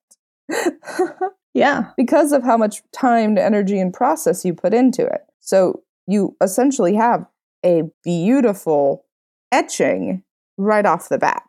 yeah. 1.54 1.92
Because 1.98 2.32
of 2.32 2.44
how 2.44 2.58
much 2.58 2.82
time, 2.92 3.38
energy, 3.38 3.80
and 3.80 3.94
process 3.94 4.44
you 4.44 4.54
put 4.54 4.74
into 4.74 5.06
it. 5.06 5.22
So 5.40 5.84
you 6.06 6.36
essentially 6.42 6.96
have 6.96 7.26
a 7.64 7.84
beautiful 8.04 9.06
etching 9.52 10.24
right 10.58 10.86
off 10.86 11.10
the 11.10 11.18
bat, 11.18 11.44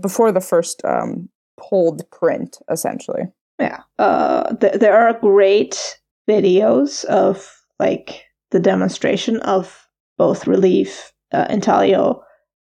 before 0.00 0.32
the 0.32 0.40
first 0.40 0.82
um, 0.84 1.28
pulled 1.58 2.08
print, 2.10 2.58
essentially. 2.70 3.22
Yeah. 3.58 3.80
Uh, 3.98 4.54
th- 4.56 4.74
there 4.74 4.96
are 4.96 5.18
great 5.20 5.98
videos 6.28 7.04
of 7.06 7.52
like 7.78 8.24
the 8.50 8.60
demonstration 8.60 9.40
of 9.40 9.86
both 10.18 10.46
relief, 10.46 11.12
uh, 11.32 11.46
intaglio, 11.50 12.22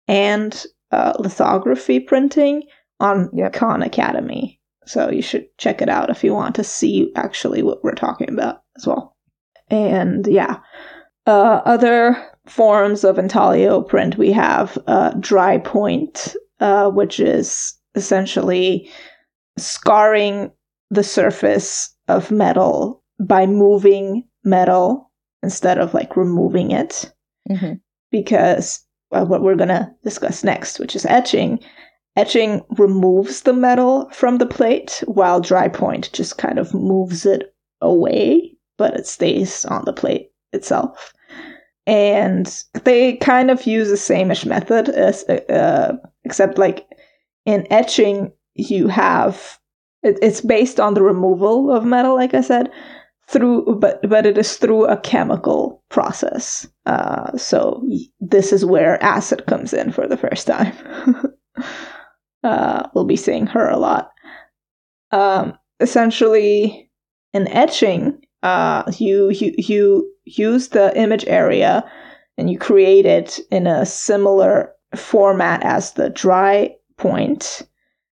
and 0.09 0.65
uh, 0.91 1.15
lithography 1.19 2.01
printing 2.01 2.63
on 3.01 3.31
yep. 3.33 3.53
Khan 3.53 3.83
Academy. 3.83 4.61
So 4.87 5.11
you 5.11 5.23
should 5.23 5.47
check 5.59 5.81
it 5.81 5.89
out 5.89 6.11
if 6.11 6.25
you 6.25 6.35
want 6.35 6.55
to 6.57 6.65
see 6.65 7.13
actually 7.17 7.63
what 7.63 7.83
we're 7.85 7.95
talking 7.95 8.29
about 8.29 8.63
as 8.77 8.87
well. 8.87 9.17
And 9.69 10.27
yeah, 10.27 10.59
uh, 11.27 11.63
other 11.65 12.17
forms 12.47 13.05
of 13.05 13.19
intaglio 13.19 13.83
print 13.83 14.19
we 14.19 14.33
have 14.33 14.77
uh, 14.87 15.11
dry 15.21 15.59
point, 15.59 16.35
uh, 16.61 16.91
which 16.91 17.21
is 17.21 17.75
essentially 17.95 18.91
scarring 19.59 20.51
the 20.91 21.05
surface 21.05 21.95
of 22.09 22.31
metal 22.31 23.03
by 23.21 23.47
moving 23.47 24.25
metal 24.45 25.11
instead 25.43 25.79
of 25.79 25.95
like 25.95 26.17
removing 26.17 26.71
it. 26.71 27.13
Mm-hmm. 27.51 27.75
Because 28.11 28.85
uh, 29.13 29.25
what 29.25 29.43
we're 29.43 29.57
going 29.57 29.69
to 29.69 29.91
discuss 30.03 30.45
next, 30.45 30.79
which 30.79 30.97
is 30.97 31.07
etching, 31.07 31.61
etching 32.17 32.63
removes 32.77 33.43
the 33.43 33.53
metal 33.53 34.09
from 34.11 34.39
the 34.39 34.47
plate, 34.47 35.03
while 35.07 35.41
dry 35.41 35.69
point 35.69 36.13
just 36.13 36.39
kind 36.39 36.59
of 36.59 36.75
moves 36.75 37.25
it 37.25 37.55
away, 37.81 38.53
but 38.77 38.95
it 38.95 39.07
stays 39.07 39.65
on 39.67 39.85
the 39.85 39.93
plate 39.93 40.31
itself. 40.53 41.15
And 41.87 42.65
they 42.85 43.17
kind 43.17 43.51
of 43.51 43.67
use 43.67 43.89
the 43.89 43.97
same-ish 43.97 44.47
method, 44.47 44.89
as, 44.89 45.25
uh, 45.25 45.97
except 46.25 46.59
like 46.59 46.87
in 47.45 47.67
etching, 47.71 48.33
you 48.55 48.87
have 48.89 49.59
it, 50.03 50.19
it's 50.23 50.41
based 50.41 50.81
on 50.81 50.95
the 50.95 51.03
removal 51.03 51.71
of 51.71 51.85
metal, 51.85 52.15
like 52.15 52.35
I 52.35 52.41
said, 52.41 52.71
through 53.29 53.77
but 53.81 54.01
but 54.09 54.27
it 54.27 54.37
is 54.37 54.57
through 54.57 54.87
a 54.87 54.97
chemical 54.97 55.83
process. 55.89 56.67
Uh, 56.87 57.37
so 57.37 57.83
this 58.21 58.53
is 58.53 58.65
where 58.65 59.03
acid 59.03 59.47
comes 59.47 59.73
in 59.73 59.93
for 59.93 60.07
the 60.07 60.17
first 60.17 60.47
time. 60.47 60.73
uh, 62.45 62.89
we'll 62.95 63.05
be 63.05 63.17
seeing 63.17 63.47
her 63.47 63.69
a 63.69 63.79
lot. 63.79 64.11
Um, 65.13 65.57
essentially, 65.81 66.91
in 67.33 67.49
etching, 67.49 68.22
uh, 68.43 68.85
you, 68.99 69.31
you 69.31 69.55
you 69.59 70.13
use 70.25 70.69
the 70.69 70.97
image 70.99 71.25
area 71.27 71.89
and 72.37 72.51
you 72.51 72.59
create 72.59 73.07
it 73.07 73.41
in 73.51 73.67
a 73.67 73.87
similar 73.87 74.73
format 74.97 75.63
as 75.65 75.93
the 75.93 76.11
dry 76.11 76.75
point. 76.97 77.63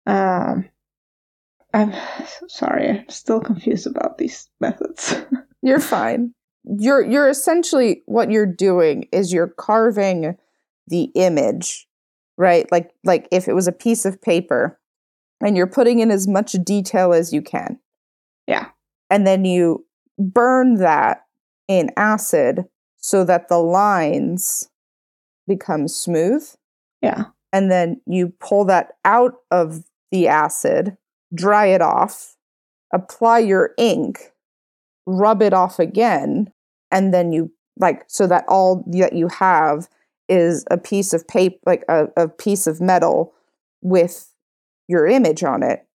Um, 0.05 0.69
I'm 1.73 1.93
sorry, 2.47 2.89
I'm 2.89 3.09
still 3.09 3.39
confused 3.41 3.87
about 3.87 4.17
these 4.17 4.49
methods. 4.59 5.15
You're 5.61 5.79
fine. 5.79 6.33
You're 6.65 7.01
you're 7.01 7.29
essentially 7.29 8.03
what 8.05 8.31
you're 8.31 8.45
doing 8.45 9.07
is 9.11 9.33
you're 9.33 9.53
carving 9.57 10.37
the 10.87 11.03
image, 11.15 11.87
right? 12.37 12.69
Like 12.71 12.91
like 13.03 13.27
if 13.31 13.47
it 13.47 13.53
was 13.53 13.67
a 13.67 13.73
piece 13.73 14.05
of 14.05 14.21
paper 14.21 14.79
and 15.41 15.57
you're 15.57 15.67
putting 15.67 15.99
in 15.99 16.09
as 16.09 16.27
much 16.27 16.53
detail 16.63 17.13
as 17.13 17.33
you 17.33 17.41
can. 17.41 17.79
Yeah. 18.47 18.67
And 19.09 19.27
then 19.27 19.43
you 19.45 19.85
burn 20.17 20.75
that 20.75 21.25
in 21.67 21.89
acid 21.97 22.65
so 22.97 23.23
that 23.25 23.49
the 23.49 23.57
lines 23.57 24.69
become 25.47 25.87
smooth. 25.87 26.47
Yeah. 27.01 27.25
And 27.51 27.69
then 27.69 28.01
you 28.05 28.33
pull 28.39 28.65
that 28.65 28.93
out 29.05 29.35
of 29.51 29.83
the 30.11 30.27
acid, 30.27 30.97
dry 31.33 31.67
it 31.67 31.81
off, 31.81 32.35
apply 32.93 33.39
your 33.39 33.73
ink, 33.77 34.31
rub 35.05 35.41
it 35.41 35.53
off 35.53 35.79
again, 35.79 36.51
and 36.91 37.13
then 37.13 37.31
you 37.31 37.51
like 37.77 38.03
so 38.07 38.27
that 38.27 38.45
all 38.47 38.83
that 38.87 39.13
you 39.13 39.27
have 39.27 39.89
is 40.29 40.63
a 40.71 40.77
piece 40.77 41.11
of 41.13 41.27
paper 41.27 41.57
like 41.65 41.83
a, 41.89 42.07
a 42.15 42.27
piece 42.27 42.67
of 42.67 42.79
metal 42.79 43.33
with 43.81 44.31
your 44.87 45.07
image 45.07 45.43
on 45.43 45.63
it 45.63 45.85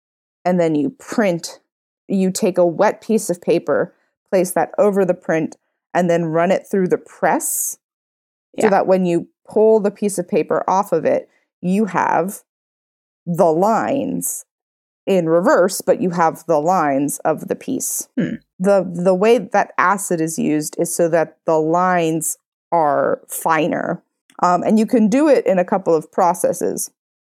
and 0.45 0.61
then 0.61 0.75
you 0.75 0.91
print 0.91 1.61
you 2.09 2.31
take 2.31 2.59
a 2.59 2.67
wet 2.67 3.01
piece 3.01 3.31
of 3.31 3.41
paper 3.41 3.95
place 4.31 4.53
that 4.53 4.71
over 4.79 5.05
the 5.05 5.15
print 5.15 5.57
and 5.95 6.09
then 6.09 6.27
run 6.27 6.51
it 6.51 6.67
through 6.71 6.89
the 6.89 6.99
press 6.99 7.79
yeah. 8.57 8.65
so 8.65 8.71
that 8.71 8.87
when 8.87 9.07
you 9.07 9.29
pull 9.49 9.81
the 9.81 9.91
piece 9.91 10.19
of 10.19 10.29
paper 10.29 10.63
off 10.69 10.93
of 10.93 11.05
it 11.05 11.29
you 11.61 11.87
have 11.87 12.43
the 13.27 13.53
lines 13.53 14.45
in 15.07 15.29
reverse 15.29 15.81
but 15.81 16.01
you 16.01 16.11
have 16.11 16.45
the 16.47 16.61
lines 16.61 17.19
of 17.21 17.49
the 17.49 17.57
piece 17.57 18.09
hmm 18.17 18.35
the 18.59 18.91
the 18.93 19.15
way 19.15 19.39
that 19.39 19.73
acid 19.79 20.21
is 20.21 20.39
used 20.39 20.75
is 20.79 20.95
so 20.95 21.09
that 21.09 21.39
the 21.47 21.59
lines 21.59 22.39
are 22.73 23.21
finer 23.29 24.03
um, 24.43 24.63
and 24.63 24.79
you 24.79 24.87
can 24.87 25.09
do 25.09 25.29
it 25.29 25.47
in 25.47 25.59
a 25.59 25.65
couple 25.65 25.95
of 25.95 26.11
processes 26.11 26.91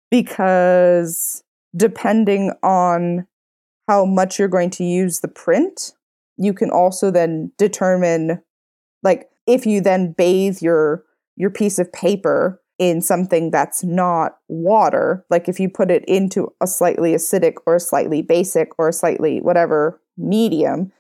because 0.10 1.44
depending 1.76 2.52
on 2.64 3.28
how 3.88 4.06
much 4.06 4.38
you're 4.38 4.48
going 4.48 4.70
to 4.70 4.84
use 4.84 5.20
the 5.20 5.28
print 5.28 5.94
you 6.38 6.54
can 6.54 6.70
also 6.70 7.12
then 7.12 7.52
determine 7.58 8.42
like 9.04 9.30
if 9.48 9.66
you 9.66 9.82
then 9.82 10.14
bathe 10.18 10.62
your 10.62 11.04
your 11.36 11.50
piece 11.50 11.80
of 11.80 11.92
paper 11.92 12.62
in 12.80 13.02
something 13.02 13.52
that's 13.52 13.84
not 13.84 14.38
water 14.48 15.26
like 15.30 15.48
if 15.48 15.60
you 15.60 15.70
put 15.70 15.92
it 15.92 16.04
into 16.06 16.52
a 16.62 16.68
slightly 16.68 17.14
acidic 17.14 17.56
or 17.66 17.76
a 17.76 17.80
slightly 17.80 18.22
basic 18.22 18.70
or 18.78 18.90
a 18.90 18.94
slightly 18.94 19.40
whatever 19.40 20.02
medium 20.18 20.92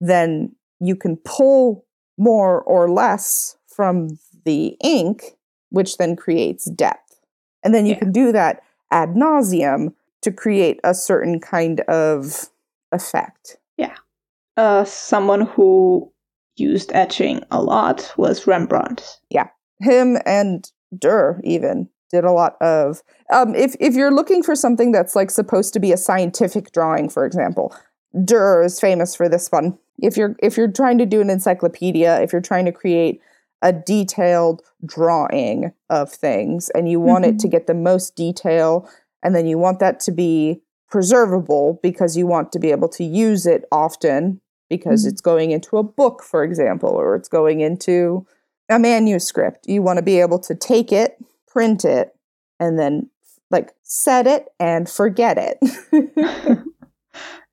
then 0.00 0.54
you 0.80 0.96
can 0.96 1.16
pull 1.16 1.84
more 2.18 2.62
or 2.62 2.90
less 2.90 3.56
from 3.66 4.18
the 4.44 4.76
ink, 4.82 5.36
which 5.70 5.98
then 5.98 6.16
creates 6.16 6.70
depth. 6.70 7.20
And 7.62 7.74
then 7.74 7.86
you 7.86 7.92
yeah. 7.92 7.98
can 7.98 8.12
do 8.12 8.32
that 8.32 8.62
ad 8.90 9.10
nauseum 9.10 9.92
to 10.22 10.32
create 10.32 10.80
a 10.84 10.94
certain 10.94 11.40
kind 11.40 11.80
of 11.80 12.48
effect. 12.92 13.58
Yeah. 13.76 13.96
Uh, 14.56 14.84
someone 14.84 15.42
who 15.42 16.10
used 16.56 16.90
etching 16.94 17.42
a 17.50 17.62
lot 17.62 18.12
was 18.16 18.46
Rembrandt. 18.46 19.18
Yeah. 19.30 19.48
Him 19.80 20.18
and 20.24 20.70
Durer 20.98 21.40
even 21.44 21.88
did 22.10 22.24
a 22.24 22.32
lot 22.32 22.56
of 22.60 23.02
um, 23.32 23.54
if 23.54 23.74
if 23.80 23.94
you're 23.94 24.14
looking 24.14 24.42
for 24.42 24.54
something 24.54 24.92
that's 24.92 25.14
like 25.14 25.30
supposed 25.30 25.72
to 25.74 25.80
be 25.80 25.92
a 25.92 25.96
scientific 25.96 26.72
drawing, 26.72 27.08
for 27.08 27.26
example, 27.26 27.76
Durer 28.24 28.62
is 28.62 28.80
famous 28.80 29.14
for 29.14 29.28
this 29.28 29.50
one 29.50 29.78
if 29.98 30.16
you're 30.16 30.36
if 30.42 30.56
you're 30.56 30.70
trying 30.70 30.98
to 30.98 31.06
do 31.06 31.20
an 31.20 31.30
encyclopedia 31.30 32.20
if 32.20 32.32
you're 32.32 32.42
trying 32.42 32.64
to 32.64 32.72
create 32.72 33.20
a 33.62 33.72
detailed 33.72 34.62
drawing 34.84 35.72
of 35.88 36.10
things 36.10 36.70
and 36.70 36.88
you 36.88 37.00
want 37.00 37.24
mm-hmm. 37.24 37.34
it 37.34 37.40
to 37.40 37.48
get 37.48 37.66
the 37.66 37.74
most 37.74 38.14
detail 38.14 38.88
and 39.22 39.34
then 39.34 39.46
you 39.46 39.58
want 39.58 39.80
that 39.80 39.98
to 40.00 40.12
be 40.12 40.60
preservable 40.88 41.80
because 41.82 42.16
you 42.16 42.26
want 42.26 42.52
to 42.52 42.58
be 42.58 42.70
able 42.70 42.88
to 42.88 43.04
use 43.04 43.46
it 43.46 43.64
often 43.72 44.40
because 44.68 45.02
mm-hmm. 45.02 45.10
it's 45.10 45.20
going 45.20 45.50
into 45.50 45.76
a 45.76 45.82
book 45.82 46.22
for 46.22 46.44
example 46.44 46.90
or 46.90 47.14
it's 47.14 47.28
going 47.28 47.60
into 47.60 48.26
a 48.68 48.78
manuscript 48.78 49.66
you 49.68 49.82
want 49.82 49.98
to 49.98 50.02
be 50.02 50.20
able 50.20 50.38
to 50.38 50.54
take 50.54 50.92
it 50.92 51.16
print 51.46 51.84
it 51.84 52.14
and 52.58 52.78
then 52.78 53.08
like 53.50 53.72
set 53.82 54.26
it 54.26 54.48
and 54.58 54.88
forget 54.88 55.38
it 55.38 56.58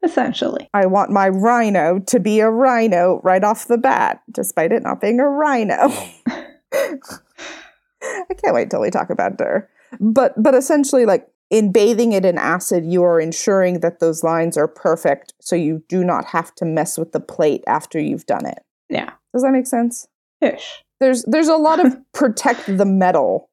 essentially. 0.04 0.70
I 0.74 0.86
want 0.86 1.12
my 1.12 1.30
rhino 1.30 2.00
to 2.08 2.20
be 2.20 2.40
a 2.40 2.50
rhino 2.50 3.22
right 3.24 3.44
off 3.44 3.68
the 3.68 3.78
bat, 3.78 4.22
despite 4.32 4.72
it 4.72 4.84
not 4.84 5.02
being 5.02 5.20
a 5.20 5.28
rhino. 5.28 5.76
I 6.74 8.34
can't 8.36 8.54
wait 8.54 8.70
till 8.70 8.82
we 8.82 8.90
talk 8.90 9.10
about 9.10 9.38
Durer. 9.38 9.70
But 10.00 10.34
but 10.42 10.56
essentially 10.56 11.06
like 11.06 11.28
in 11.54 11.72
bathing 11.72 12.14
it 12.14 12.26
in 12.26 12.40
acid, 12.40 12.84
you 12.84 13.04
are 13.04 13.20
ensuring 13.20 13.82
that 13.82 14.00
those 14.00 14.24
lines 14.24 14.58
are 14.58 14.68
perfect 14.68 15.36
so 15.40 15.56
you 15.56 15.84
do 15.88 16.04
not 16.04 16.26
have 16.26 16.56
to 16.56 16.66
mess 16.66 16.98
with 16.98 17.12
the 17.12 17.20
plate 17.20 17.64
after 17.68 18.00
you've 18.00 18.26
done 18.26 18.48
it. 18.48 18.64
Yeah. 18.90 19.12
Does 19.32 19.44
that 19.44 19.52
make 19.52 19.68
sense? 19.68 20.08
Ish. 20.42 20.84
There's 21.00 21.24
there's 21.26 21.50
a 21.50 21.56
lot 21.56 21.80
of 21.80 21.96
protect 22.14 22.66
the 22.66 22.86
metal 22.86 23.52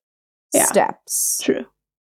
yeah, 0.55 0.65
steps. 0.65 1.43
True. 1.43 1.67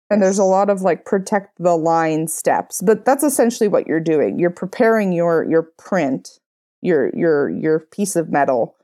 And 0.09 0.21
there's 0.21 0.39
a 0.39 0.45
lot 0.45 0.69
of 0.69 0.81
like 0.81 1.03
protect 1.03 1.61
the 1.61 1.75
line 1.75 2.29
steps, 2.29 2.81
but 2.81 3.03
that's 3.03 3.23
essentially 3.23 3.67
what 3.67 3.85
you're 3.85 3.99
doing. 3.99 4.39
You're 4.39 4.49
preparing 4.49 5.11
your 5.11 5.43
your 5.43 5.63
print, 5.77 6.39
your 6.81 7.11
your 7.13 7.49
your 7.49 7.79
piece 7.79 8.15
of 8.15 8.29
metal 8.29 8.77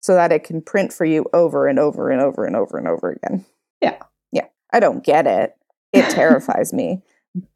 so 0.00 0.14
that 0.14 0.32
it 0.32 0.44
can 0.44 0.62
print 0.62 0.94
for 0.94 1.04
you 1.04 1.26
over 1.34 1.68
and 1.68 1.78
over 1.78 2.10
and 2.10 2.22
over 2.22 2.46
and 2.46 2.56
over 2.56 2.78
and 2.78 2.88
over 2.88 3.10
again. 3.10 3.44
Yeah. 3.82 3.98
Yeah. 4.32 4.46
I 4.72 4.80
don't 4.80 5.04
get 5.04 5.26
it. 5.26 5.54
It 5.94 6.10
terrifies 6.10 6.72
me. 6.72 7.02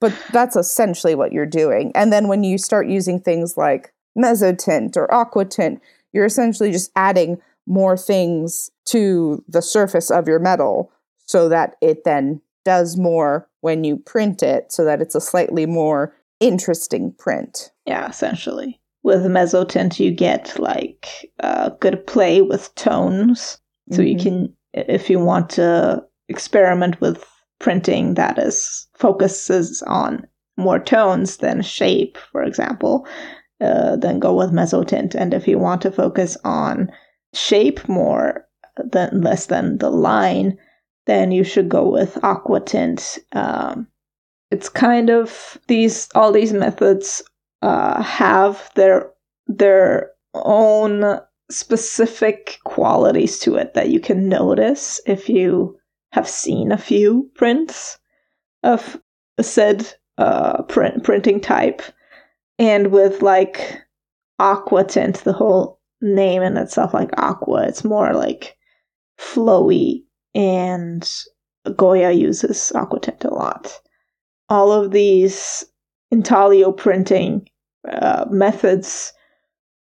But 0.01 0.13
that's 0.33 0.57
essentially 0.57 1.15
what 1.15 1.33
you're 1.33 1.47
doing. 1.47 1.93
And 1.95 2.13
then 2.13 2.29
when 2.29 2.43
you 2.43 2.59
start 2.59 2.89
using 2.89 3.21
things 3.21 3.57
like 3.57 3.93
mezzotint 4.17 4.97
or 4.97 5.07
aquatint, 5.09 5.81
you're 6.13 6.25
essentially 6.25 6.73
just 6.73 6.91
adding 6.97 7.41
more 7.67 7.97
things 7.97 8.71
to 8.87 9.45
the 9.47 9.63
surface 9.63 10.11
of 10.11 10.27
your 10.27 10.39
metal 10.39 10.91
so 11.27 11.49
that 11.49 11.77
it 11.81 12.05
then 12.05 12.41
does 12.65 12.97
more 12.97 13.49
when 13.61 13.85
you 13.85 13.97
print 13.97 14.43
it 14.43 14.73
so 14.73 14.85
that 14.85 15.01
it's 15.01 15.15
a 15.15 15.21
slightly 15.21 15.67
more 15.67 16.15
interesting 16.41 17.13
print. 17.19 17.71
Yeah, 17.87 18.09
essentially. 18.09 18.81
With 19.03 19.23
mezzotint, 19.23 20.01
you 20.01 20.11
get 20.11 20.59
like 20.59 21.31
a 21.39 21.73
good 21.79 22.07
play 22.07 22.43
with 22.43 22.75
tones. 22.75 23.61
So 23.93 24.01
mm-hmm. 24.01 24.07
you 24.07 24.19
can, 24.19 24.57
if 24.75 25.09
you 25.09 25.19
want 25.19 25.51
to 25.51 26.05
experiment 26.29 27.01
with 27.01 27.25
printing 27.59 28.15
that 28.15 28.39
is 28.39 28.87
focuses 28.95 29.83
on 29.83 30.27
more 30.57 30.79
tones 30.79 31.39
than 31.39 31.63
shape, 31.63 32.19
for 32.33 32.43
example, 32.43 33.07
uh, 33.61 33.97
then 33.97 34.19
go 34.19 34.35
with 34.35 34.51
mezzotint. 34.51 35.15
And 35.15 35.33
if 35.33 35.49
you 35.49 35.59
want 35.59 35.83
to 35.83 35.91
focus 35.91 36.37
on 36.45 36.91
shape 37.33 37.89
more 37.89 38.47
than 38.77 39.21
less 39.21 39.47
than 39.47 39.79
the 39.79 39.91
line, 39.91 40.59
then 41.07 41.33
you 41.33 41.45
should 41.45 41.69
go 41.69 41.89
with 41.89 42.15
aquatint. 42.17 43.19
Um, 43.33 43.89
it's 44.51 44.69
kind 44.69 45.11
of 45.11 45.59
these 45.67 46.09
all 46.15 46.33
these 46.33 46.53
methods 46.53 47.23
uh, 47.63 48.03
have 48.03 48.71
their 48.75 49.11
their 49.47 50.11
own 50.35 51.21
specific 51.51 52.59
qualities 52.65 53.39
to 53.39 53.57
it 53.57 53.75
that 53.75 53.89
you 53.89 54.01
can 54.01 54.29
notice 54.29 55.01
if 55.07 55.29
you 55.29 55.78
have 56.13 56.29
seen 56.29 56.73
a 56.73 56.79
few 56.79 57.31
prints 57.35 57.99
of 58.63 59.01
said 59.41 59.93
uh, 60.17 60.63
print 60.63 61.05
printing 61.05 61.41
type, 61.41 61.83
and 62.59 62.89
with 62.89 63.23
like 63.23 63.79
aquatint, 64.41 65.23
the 65.23 65.33
whole 65.33 65.81
name 66.01 66.43
in 66.43 66.57
itself, 66.57 66.95
like 66.95 67.11
aqua, 67.19 67.67
it's 67.67 67.85
more 67.85 68.13
like 68.15 68.57
flowy 69.19 70.05
and 70.35 71.11
Goya 71.77 72.13
uses 72.13 72.73
aquatint 72.75 73.25
a 73.25 73.35
lot. 73.35 73.81
All 74.49 74.73
of 74.73 74.93
these 74.93 75.65
intaglio 76.11 76.73
printing 76.73 77.49
uh, 77.91 78.27
methods 78.31 79.13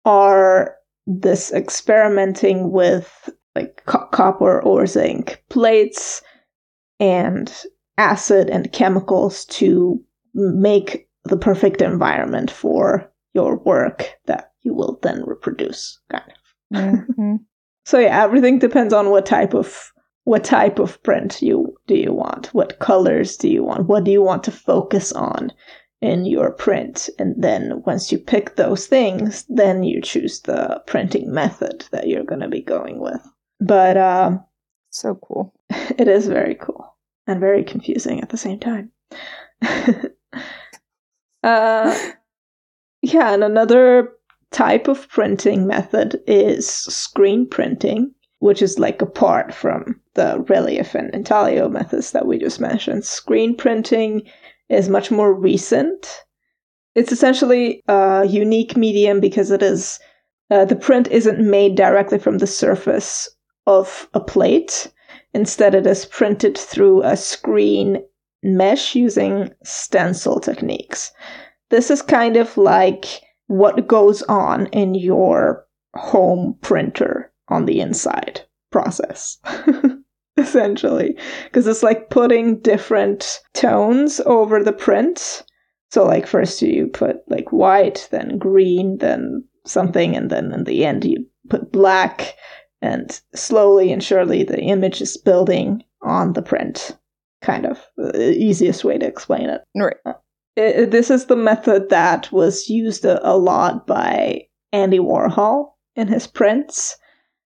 are 0.05 0.77
this 1.07 1.53
experimenting 1.53 2.73
with 2.73 3.31
like 3.57 3.83
co- 3.87 4.07
copper 4.13 4.63
or 4.63 4.87
zinc 4.87 5.43
plates 5.49 6.23
and 7.01 7.53
acid 7.97 8.51
and 8.51 8.73
chemicals 8.73 9.47
to 9.47 9.99
make 10.35 11.09
the 11.25 11.39
perfect 11.39 11.81
environment 11.81 12.51
for 12.51 13.11
your 13.33 13.57
work 13.57 14.11
that 14.27 14.53
you 14.63 14.75
will 14.75 14.99
then 15.03 15.25
reproduce 15.25 15.99
kind 16.11 16.25
of. 16.31 16.79
Mm-hmm. 16.79 17.37
so 17.85 17.99
yeah 17.99 18.23
everything 18.23 18.59
depends 18.59 18.93
on 18.93 19.11
what 19.11 19.25
type 19.25 19.55
of 19.55 19.93
what 20.25 20.45
type 20.45 20.79
of 20.81 21.01
print 21.05 21.41
you 21.41 21.77
do 21.87 21.95
you 21.95 22.13
want? 22.13 22.49
What 22.49 22.81
colors 22.81 23.37
do 23.37 23.49
you 23.49 23.63
want? 23.63 23.87
What 23.87 24.03
do 24.03 24.11
you 24.11 24.23
want 24.23 24.43
to 24.45 24.51
focus 24.51 25.13
on 25.13 25.53
in 26.03 26.27
your 26.27 26.51
print? 26.51 27.09
And 27.17 27.41
then 27.41 27.85
once 27.87 28.11
you 28.11 28.19
pick 28.19 28.57
those 28.57 28.87
things 28.87 29.45
then 29.49 29.83
you 29.85 30.03
choose 30.03 30.41
the 30.41 30.83
printing 30.87 31.33
method 31.33 31.87
that 31.93 32.09
you're 32.09 32.25
going 32.25 32.43
to 32.43 32.49
be 32.49 32.61
going 32.61 32.99
with 32.99 33.23
but 33.61 33.97
um, 33.97 34.45
So 34.91 35.15
cool. 35.17 35.55
it 35.71 36.09
is 36.09 36.27
very 36.27 36.55
cool 36.55 36.95
and 37.27 37.41
very 37.41 37.65
confusing 37.65 38.21
at 38.21 38.29
the 38.29 38.37
same 38.37 38.61
time 38.61 38.91
uh, 41.43 41.99
yeah 43.03 43.33
and 43.33 43.43
another 43.45 44.13
type 44.53 44.89
of 44.89 45.09
printing 45.09 45.67
method 45.67 46.21
is 46.27 46.69
screen 46.69 47.49
printing 47.49 48.15
which 48.39 48.63
is 48.63 48.79
like 48.79 49.01
apart 49.03 49.53
from 49.53 50.01
the 50.15 50.45
relief 50.49 50.95
and 50.95 51.13
intaglio 51.15 51.69
methods 51.69 52.13
that 52.13 52.27
we 52.27 52.39
just 52.39 52.61
mentioned. 52.61 53.05
Screen 53.05 53.57
printing 53.57 54.23
is 54.69 54.89
much 54.89 55.11
more 55.11 55.33
recent. 55.33 56.23
It's 56.95 57.13
essentially 57.13 57.83
a 57.89 58.25
unique 58.29 58.77
medium 58.77 59.21
because 59.21 59.51
it 59.51 59.63
is 59.63 59.99
uh, 60.51 60.65
the 60.65 60.77
print 60.77 61.09
isn't 61.09 61.41
made 61.41 61.77
directly 61.77 62.19
from 62.19 62.39
the 62.39 62.47
surface 62.47 63.29
of 63.67 64.09
a 64.15 64.21
plate. 64.21 64.93
Instead, 65.35 65.75
it 65.75 65.87
is 65.87 66.07
printed 66.07 66.57
through 66.57 67.03
a 67.03 67.17
screen 67.17 68.03
mesh 68.43 68.95
using 68.95 69.51
stencil 69.65 70.41
techniques. 70.41 71.13
This 71.71 71.91
is 71.91 72.03
kind 72.03 72.37
of 72.37 72.57
like 72.57 73.05
what 73.49 73.87
goes 73.87 74.23
on 74.23 74.67
in 74.67 74.95
your 74.95 75.67
home 75.95 76.57
printer 76.61 77.33
on 77.49 77.67
the 77.67 77.81
inside 77.81 78.43
process 78.71 79.39
essentially 80.37 81.17
because 81.45 81.67
it's 81.67 81.83
like 81.83 82.11
putting 82.11 82.61
different 82.61 83.41
tones 83.55 84.21
over 84.27 84.63
the 84.63 84.73
print 84.73 85.45
so 85.91 86.05
like 86.05 86.27
first 86.27 86.61
you 86.61 86.87
put 86.89 87.19
like 87.29 87.53
white 87.53 88.09
then 88.11 88.37
green 88.37 88.99
then 88.99 89.43
something 89.65 90.15
and 90.15 90.31
then 90.31 90.53
in 90.53 90.65
the 90.65 90.85
end 90.85 91.05
you 91.05 91.25
put 91.49 91.73
black 91.73 92.35
and 92.87 93.21
slowly 93.35 93.93
and 93.93 94.03
surely 94.03 94.43
the 94.43 94.61
image 94.61 95.01
is 95.01 95.17
building 95.17 95.83
on 96.03 96.33
the 96.33 96.43
print 96.43 96.97
kind 97.43 97.67
of 97.67 97.79
the 97.97 98.33
easiest 98.37 98.85
way 98.85 98.97
to 98.99 99.07
explain 99.07 99.49
it 99.49 99.63
Right. 99.75 99.97
it, 100.57 100.91
this 100.91 101.11
is 101.11 101.27
the 101.27 101.37
method 101.37 101.89
that 101.91 102.31
was 102.33 102.69
used 102.71 103.05
a, 103.05 103.21
a 103.29 103.37
lot 103.37 103.87
by 103.87 104.47
Andy 104.73 104.99
Warhol 104.99 105.73
in 105.95 106.09
his 106.09 106.27
prints 106.27 106.97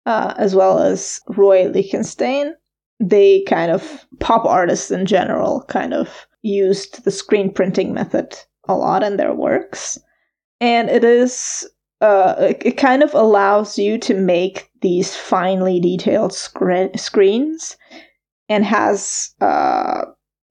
uh, 0.06 0.34
as 0.36 0.54
well 0.54 0.78
as 0.78 1.20
Roy 1.28 1.68
Lichtenstein. 1.68 2.54
They 3.00 3.42
kind 3.42 3.70
of, 3.70 4.06
pop 4.20 4.44
artists 4.44 4.90
in 4.90 5.06
general, 5.06 5.64
kind 5.68 5.94
of 5.94 6.26
used 6.42 7.04
the 7.04 7.10
screen 7.10 7.52
printing 7.52 7.94
method 7.94 8.36
a 8.68 8.74
lot 8.74 9.02
in 9.02 9.16
their 9.16 9.34
works. 9.34 9.98
And 10.60 10.88
it 10.88 11.04
is, 11.04 11.68
uh, 12.00 12.34
it, 12.38 12.62
it 12.64 12.76
kind 12.76 13.02
of 13.02 13.14
allows 13.14 13.78
you 13.78 13.98
to 13.98 14.14
make 14.14 14.70
these 14.82 15.16
finely 15.16 15.80
detailed 15.80 16.32
scre- 16.34 16.94
screens 16.96 17.76
and 18.48 18.64
has, 18.64 19.30
uh, 19.40 20.02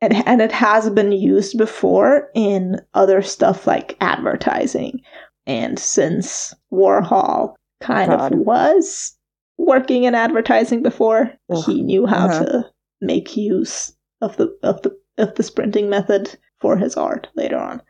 and, 0.02 0.13
and 0.28 0.41
it 0.41 0.52
has 0.52 0.89
been 0.89 1.12
used 1.12 1.58
before 1.58 2.30
in 2.34 2.82
other 2.94 3.22
stuff 3.22 3.67
like 3.67 3.96
advertising. 4.02 5.02
And 5.46 5.78
since 5.78 6.54
Warhol 6.74 7.54
kind 7.82 8.12
God. 8.12 8.34
of 8.34 8.39
was 8.39 9.15
working 9.58 10.06
in 10.06 10.15
advertising 10.15 10.82
before. 10.82 11.32
Ugh. 11.52 11.63
He 11.65 11.82
knew 11.82 12.06
how 12.06 12.28
Uh-huh. 12.28 12.46
to 12.46 12.70
make 13.02 13.36
use 13.38 13.94
of 14.22 14.38
the 14.38 14.56
of 14.63 14.82
the 14.84 14.96
of 15.17 15.36
the 15.36 15.44
sprinting 15.44 15.89
method 15.89 16.38
for 16.60 16.78
his 16.78 16.96
art 16.96 17.28
later 17.36 17.58
on. 17.58 17.82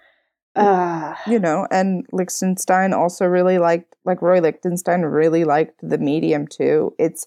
Uh, 0.55 1.15
you 1.27 1.39
know, 1.39 1.67
and 1.71 2.05
Lichtenstein 2.11 2.93
also 2.93 3.25
really 3.25 3.57
liked, 3.57 3.95
like 4.03 4.21
Roy 4.21 4.41
Lichtenstein 4.41 5.01
really 5.01 5.43
liked 5.45 5.79
the 5.81 5.97
medium 5.97 6.47
too. 6.47 6.93
It's 6.99 7.25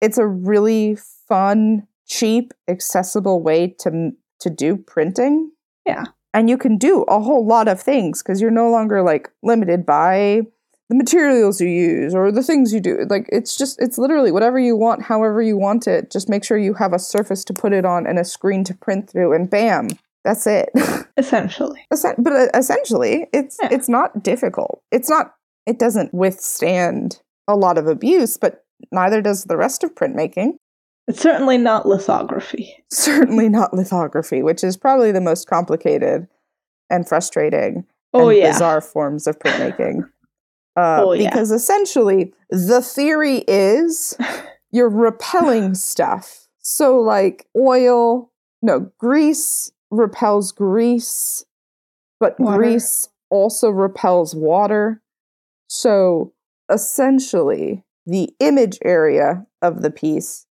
it's 0.00 0.16
a 0.18 0.26
really 0.26 0.96
fun, 1.28 1.86
cheap, 2.06 2.54
accessible 2.68 3.42
way 3.42 3.68
to 3.80 4.12
to 4.40 4.50
do 4.50 4.76
printing. 4.76 5.52
Yeah. 5.86 6.04
and 6.34 6.50
you 6.50 6.58
can 6.58 6.76
do 6.78 7.02
a 7.04 7.18
whole 7.20 7.46
lot 7.46 7.66
of 7.68 7.80
things 7.80 8.22
because 8.22 8.40
you're 8.40 8.50
no 8.50 8.70
longer 8.70 9.02
like 9.02 9.30
limited 9.42 9.86
by 9.86 10.42
the 10.90 10.94
materials 10.94 11.60
you 11.60 11.68
use 11.68 12.14
or 12.14 12.30
the 12.30 12.42
things 12.42 12.72
you 12.72 12.80
do. 12.80 13.04
Like 13.08 13.28
it's 13.32 13.56
just 13.56 13.80
it's 13.80 13.98
literally 13.98 14.30
whatever 14.32 14.58
you 14.58 14.76
want, 14.76 15.02
however 15.02 15.42
you 15.42 15.56
want 15.56 15.86
it. 15.86 16.10
Just 16.10 16.28
make 16.28 16.44
sure 16.44 16.56
you 16.58 16.74
have 16.74 16.92
a 16.92 16.98
surface 16.98 17.44
to 17.44 17.52
put 17.54 17.72
it 17.72 17.84
on 17.84 18.06
and 18.06 18.18
a 18.18 18.24
screen 18.24 18.64
to 18.64 18.74
print 18.74 19.10
through, 19.10 19.32
and 19.34 19.50
bam, 19.50 19.88
that's 20.28 20.46
it. 20.46 20.68
essentially, 21.16 21.80
but 21.90 22.32
uh, 22.32 22.46
essentially 22.54 23.26
it's 23.32 23.56
Yeah. 23.62 23.68
it's 23.72 23.88
not 23.88 24.22
difficult 24.22 24.82
it's 24.92 25.08
not 25.10 25.34
it 25.66 25.78
doesn't 25.78 26.12
withstand 26.14 27.20
a 27.48 27.56
lot 27.56 27.78
of 27.78 27.86
abuse 27.86 28.36
but 28.36 28.64
neither 28.92 29.20
does 29.22 29.44
the 29.44 29.56
rest 29.56 29.82
of 29.84 29.94
printmaking 29.94 30.52
it's 31.08 31.20
certainly 31.20 31.56
not 31.56 31.86
lithography. 31.86 32.74
certainly 32.92 33.48
not 33.48 33.72
lithography 33.74 34.42
which 34.42 34.62
is 34.62 34.76
probably 34.76 35.10
the 35.12 35.20
most 35.20 35.48
complicated 35.48 36.28
and 36.90 37.08
frustrating 37.08 37.84
Oh 38.14 38.28
and 38.28 38.38
yeah, 38.38 38.52
bizarre 38.52 38.80
forms 38.80 39.26
of 39.26 39.38
printmaking 39.38 40.02
uh, 40.76 41.02
Oh, 41.04 41.12
yeah. 41.12 41.30
because 41.30 41.50
essentially 41.50 42.32
the 42.50 42.80
theory 42.82 43.44
is 43.48 44.16
you're 44.70 44.88
repelling 44.90 45.74
stuff 45.74 46.46
so 46.60 46.98
like 47.00 47.46
oil 47.56 48.30
no 48.62 48.90
grease 48.98 49.72
repels 49.90 50.52
grease 50.52 51.44
but 52.20 52.38
Water. 52.38 52.58
grease 52.58 53.08
also 53.30 53.70
repels 53.70 54.34
water 54.34 55.00
so 55.68 56.32
essentially 56.70 57.84
the 58.06 58.30
image 58.40 58.78
area 58.84 59.46
of 59.62 59.82
the 59.82 59.90
piece 59.90 60.46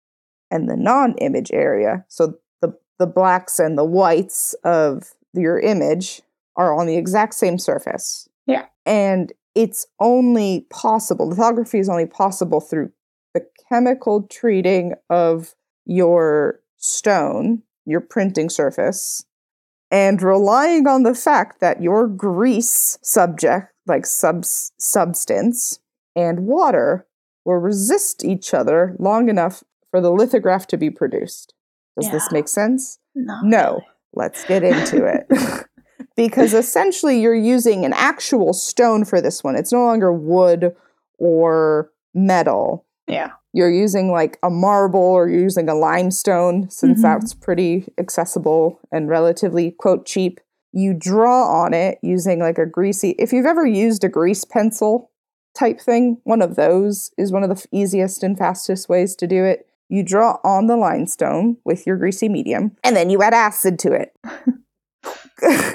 and 0.51 0.69
the 0.69 0.75
non-image 0.75 1.51
area 1.51 2.05
so 2.07 2.35
the 2.61 2.77
the 2.99 3.07
blacks 3.07 3.59
and 3.59 3.77
the 3.77 3.83
whites 3.83 4.53
of 4.63 5.13
your 5.33 5.59
image 5.59 6.21
are 6.55 6.77
on 6.77 6.85
the 6.85 6.97
exact 6.97 7.33
same 7.33 7.57
surface 7.57 8.29
Yeah. 8.45 8.65
and 8.85 9.33
it's 9.55 9.85
only 9.99 10.67
possible 10.69 11.27
lithography 11.29 11.79
is 11.79 11.89
only 11.89 12.05
possible 12.05 12.59
through 12.61 12.91
the 13.33 13.45
chemical 13.69 14.23
treating 14.23 14.93
of 15.09 15.55
your 15.85 16.59
stone 16.77 17.63
your 17.85 18.01
printing 18.01 18.49
surface 18.49 19.25
and 19.91 20.21
relying 20.21 20.87
on 20.87 21.03
the 21.03 21.15
fact 21.15 21.59
that 21.59 21.81
your 21.81 22.07
grease 22.07 22.97
subject 23.01 23.73
like 23.85 24.05
subs- 24.05 24.71
substance 24.77 25.79
and 26.15 26.41
water 26.41 27.05
will 27.45 27.55
resist 27.57 28.23
each 28.23 28.53
other 28.53 28.95
long 28.99 29.29
enough 29.29 29.63
for 29.91 29.99
the 29.99 30.11
lithograph 30.11 30.65
to 30.67 30.77
be 30.77 30.89
produced. 30.89 31.53
Does 31.99 32.09
this 32.11 32.31
make 32.31 32.47
sense? 32.47 32.99
No, 33.13 33.39
no 33.43 33.81
let's 34.13 34.43
get 34.45 34.63
into 34.63 35.05
it. 35.05 35.27
Because 36.15 36.53
essentially 36.53 37.19
you're 37.19 37.33
using 37.33 37.85
an 37.85 37.93
actual 37.93 38.53
stone 38.53 39.03
for 39.03 39.19
this 39.19 39.43
one. 39.43 39.55
It's 39.55 39.71
no 39.71 39.83
longer 39.83 40.13
wood 40.13 40.75
or 41.17 41.91
metal. 42.13 42.85
Yeah, 43.07 43.31
you're 43.53 43.71
using 43.71 44.11
like 44.11 44.37
a 44.43 44.49
marble 44.49 44.99
or 44.99 45.29
you're 45.29 45.41
using 45.41 45.69
a 45.69 45.75
limestone 45.75 46.69
since 46.69 46.99
Mhm. 46.99 47.03
that's 47.03 47.33
pretty 47.33 47.87
accessible 47.97 48.79
and 48.91 49.07
relatively 49.09 49.71
quote 49.71 50.05
cheap 50.05 50.39
you 50.71 50.93
draw 50.93 51.43
on 51.63 51.73
it 51.73 51.99
using 52.01 52.39
like 52.39 52.57
a 52.57 52.65
greasy 52.65 53.11
if 53.19 53.31
you've 53.31 53.45
ever 53.45 53.65
used 53.65 54.03
a 54.03 54.09
grease 54.09 54.43
pencil 54.43 55.11
type 55.55 55.79
thing 55.79 56.17
one 56.23 56.41
of 56.41 56.55
those 56.55 57.11
is 57.17 57.31
one 57.31 57.43
of 57.43 57.49
the 57.49 57.65
easiest 57.71 58.23
and 58.23 58.37
fastest 58.37 58.89
ways 58.89 59.15
to 59.15 59.27
do 59.27 59.43
it 59.45 59.67
you 59.89 60.01
draw 60.03 60.37
on 60.43 60.65
the 60.65 60.75
limestone 60.75 61.57
with 61.63 61.85
your 61.85 61.95
greasy 61.97 62.27
medium 62.27 62.75
and 62.83 62.95
then 62.95 63.09
you 63.11 63.21
add 63.21 63.33
acid 63.35 63.77
to 63.77 63.91
it 63.93 64.11
yeah. 65.43 65.73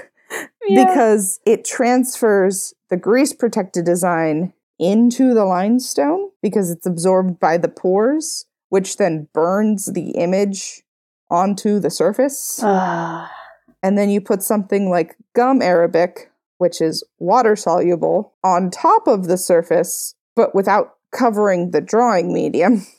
because 0.86 1.40
it 1.46 1.64
transfers 1.64 2.74
the 2.90 2.96
grease 2.96 3.32
protected 3.32 3.84
design 3.84 4.52
into 4.78 5.34
the 5.34 5.44
limestone 5.44 6.30
because 6.42 6.70
it's 6.70 6.86
absorbed 6.86 7.40
by 7.40 7.56
the 7.56 7.68
pores, 7.68 8.46
which 8.68 8.96
then 8.96 9.28
burns 9.32 9.86
the 9.86 10.10
image 10.10 10.82
onto 11.30 11.78
the 11.78 11.90
surface. 11.90 12.60
Ah, 12.62 13.30
and 13.82 13.96
then 13.96 14.10
you 14.10 14.20
put 14.20 14.42
something 14.42 14.90
like 14.90 15.16
gum 15.34 15.62
arabic, 15.62 16.30
which 16.58 16.80
is 16.80 17.04
water 17.18 17.56
soluble, 17.56 18.34
on 18.42 18.70
top 18.70 19.06
of 19.06 19.26
the 19.26 19.38
surface, 19.38 20.14
but 20.34 20.54
without 20.54 20.96
covering 21.12 21.70
the 21.70 21.80
drawing 21.80 22.32
medium. 22.32 22.86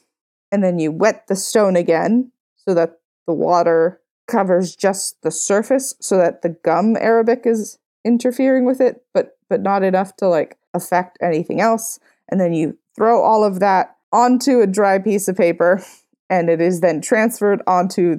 And 0.51 0.63
then 0.63 0.79
you 0.79 0.91
wet 0.91 1.27
the 1.27 1.35
stone 1.35 1.75
again 1.75 2.31
so 2.55 2.73
that 2.73 3.01
the 3.27 3.35
water 3.35 4.01
covers 4.27 4.75
just 4.75 5.21
the 5.21 5.29
surface 5.29 5.93
so 6.01 6.17
that 6.17 6.41
the 6.41 6.49
gum 6.63 6.97
arabic 6.97 7.41
is 7.45 7.77
interfering 8.03 8.65
with 8.65 8.81
it, 8.81 9.03
but 9.13 9.37
but 9.47 9.61
not 9.61 9.83
enough 9.83 10.15
to 10.15 10.27
like 10.27 10.57
affect 10.73 11.17
anything 11.21 11.61
else. 11.61 11.99
And 12.29 12.39
then 12.39 12.53
you 12.53 12.77
throw 12.95 13.21
all 13.21 13.43
of 13.43 13.59
that 13.59 13.95
onto 14.11 14.61
a 14.61 14.67
dry 14.67 14.99
piece 14.99 15.27
of 15.27 15.37
paper 15.37 15.83
and 16.29 16.49
it 16.49 16.61
is 16.61 16.81
then 16.81 17.01
transferred 17.01 17.61
onto 17.67 18.17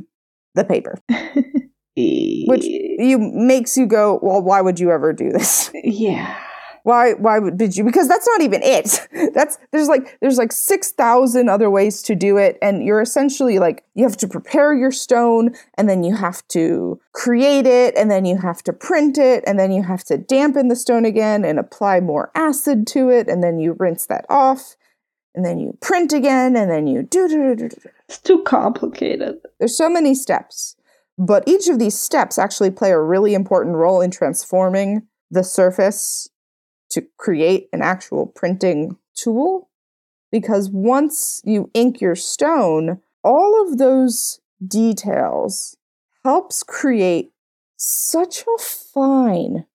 the 0.54 0.64
paper. 0.64 0.98
Which 1.96 2.64
you 2.64 3.18
makes 3.18 3.76
you 3.76 3.86
go, 3.86 4.18
well, 4.22 4.40
why 4.40 4.60
would 4.60 4.80
you 4.80 4.90
ever 4.90 5.12
do 5.12 5.30
this? 5.30 5.70
yeah. 5.74 6.38
Why 6.84 7.12
why 7.12 7.38
would 7.38 7.58
did 7.58 7.76
you 7.76 7.84
because 7.84 8.08
that's 8.08 8.26
not 8.26 8.42
even 8.42 8.62
it. 8.62 9.06
That's 9.34 9.58
there's 9.70 9.88
like 9.88 10.18
there's 10.20 10.38
like 10.38 10.52
6000 10.52 11.48
other 11.48 11.70
ways 11.70 12.02
to 12.02 12.14
do 12.14 12.36
it 12.36 12.58
and 12.62 12.84
you're 12.84 13.00
essentially 13.00 13.58
like 13.58 13.84
you 13.94 14.04
have 14.04 14.16
to 14.18 14.28
prepare 14.28 14.74
your 14.74 14.90
stone 14.90 15.54
and 15.76 15.88
then 15.88 16.02
you 16.02 16.16
have 16.16 16.46
to 16.48 17.00
create 17.12 17.66
it 17.66 17.94
and 17.96 18.10
then 18.10 18.24
you 18.24 18.38
have 18.38 18.62
to 18.64 18.72
print 18.72 19.18
it 19.18 19.44
and 19.46 19.58
then 19.58 19.72
you 19.72 19.82
have 19.82 20.04
to 20.04 20.16
dampen 20.16 20.68
the 20.68 20.76
stone 20.76 21.04
again 21.04 21.44
and 21.44 21.58
apply 21.58 22.00
more 22.00 22.30
acid 22.34 22.86
to 22.88 23.10
it 23.10 23.28
and 23.28 23.42
then 23.42 23.58
you 23.58 23.76
rinse 23.78 24.06
that 24.06 24.24
off 24.28 24.76
and 25.34 25.44
then 25.44 25.58
you 25.58 25.76
print 25.80 26.12
again 26.12 26.56
and 26.56 26.70
then 26.70 26.86
you 26.86 27.02
do 27.02 27.28
do 27.28 27.54
do 27.54 27.68
do. 27.68 27.76
It's 28.08 28.18
too 28.18 28.42
complicated. 28.42 29.36
There's 29.58 29.76
so 29.76 29.88
many 29.88 30.14
steps. 30.14 30.76
But 31.18 31.44
each 31.46 31.68
of 31.68 31.78
these 31.78 31.98
steps 31.98 32.38
actually 32.38 32.70
play 32.70 32.92
a 32.92 33.00
really 33.00 33.34
important 33.34 33.76
role 33.76 34.00
in 34.00 34.10
transforming 34.10 35.06
the 35.30 35.44
surface 35.44 36.29
to 36.90 37.02
create 37.16 37.68
an 37.72 37.82
actual 37.82 38.26
printing 38.26 38.96
tool. 39.14 39.68
Because 40.32 40.70
once 40.70 41.40
you 41.44 41.70
ink 41.74 42.00
your 42.00 42.14
stone, 42.14 43.00
all 43.24 43.66
of 43.66 43.78
those 43.78 44.40
details 44.64 45.76
helps 46.24 46.62
create 46.62 47.32
such 47.76 48.42
a 48.42 48.62
fine 48.62 49.66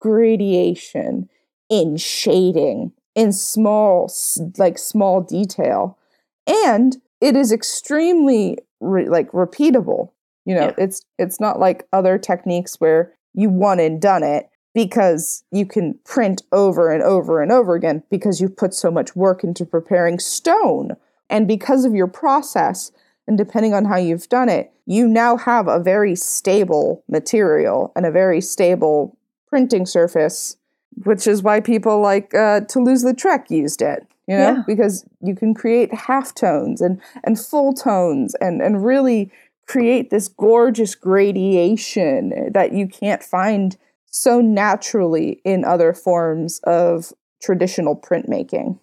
gradation 0.00 1.28
in 1.70 1.96
shading, 1.96 2.92
in 3.14 3.32
small, 3.32 4.12
like 4.58 4.76
small 4.76 5.22
detail. 5.22 5.98
And 6.46 7.00
it 7.20 7.36
is 7.36 7.52
extremely 7.52 8.58
re- 8.80 9.08
like 9.08 9.30
repeatable 9.32 10.10
you 10.44 10.54
know, 10.54 10.66
yeah. 10.66 10.84
it's 10.84 11.02
it's 11.18 11.40
not 11.40 11.60
like 11.60 11.86
other 11.92 12.18
techniques 12.18 12.80
where 12.80 13.12
you 13.34 13.48
one 13.48 13.80
and 13.80 14.00
done 14.00 14.22
it 14.22 14.48
because 14.74 15.44
you 15.50 15.66
can 15.66 15.98
print 16.04 16.42
over 16.52 16.90
and 16.90 17.02
over 17.02 17.42
and 17.42 17.52
over 17.52 17.74
again 17.74 18.02
because 18.10 18.40
you've 18.40 18.56
put 18.56 18.74
so 18.74 18.90
much 18.90 19.14
work 19.14 19.44
into 19.44 19.66
preparing 19.66 20.18
stone. 20.18 20.96
And 21.28 21.46
because 21.46 21.84
of 21.84 21.94
your 21.94 22.06
process, 22.06 22.92
and 23.26 23.38
depending 23.38 23.74
on 23.74 23.84
how 23.84 23.96
you've 23.96 24.28
done 24.28 24.48
it, 24.48 24.72
you 24.86 25.06
now 25.06 25.36
have 25.36 25.68
a 25.68 25.78
very 25.78 26.16
stable 26.16 27.04
material 27.08 27.92
and 27.94 28.04
a 28.04 28.10
very 28.10 28.40
stable 28.40 29.16
printing 29.48 29.86
surface, 29.86 30.56
which 31.04 31.26
is 31.26 31.42
why 31.42 31.60
people 31.60 32.00
like 32.00 32.34
uh, 32.34 32.60
Toulouse-Lautrec 32.62 33.50
used 33.50 33.82
it. 33.82 34.06
You 34.28 34.38
know, 34.38 34.52
yeah. 34.52 34.62
because 34.68 35.04
you 35.20 35.34
can 35.34 35.52
create 35.52 35.92
half 35.92 36.32
tones 36.32 36.80
and 36.80 37.00
and 37.24 37.38
full 37.38 37.74
tones 37.74 38.36
and 38.36 38.62
and 38.62 38.84
really 38.84 39.32
create 39.66 40.10
this 40.10 40.28
gorgeous 40.28 40.94
gradation 40.94 42.52
that 42.52 42.72
you 42.72 42.86
can't 42.86 43.22
find 43.22 43.76
so 44.12 44.40
naturally 44.40 45.40
in 45.44 45.64
other 45.64 45.92
forms 45.92 46.60
of 46.64 47.12
traditional 47.42 47.96
printmaking. 47.96 48.78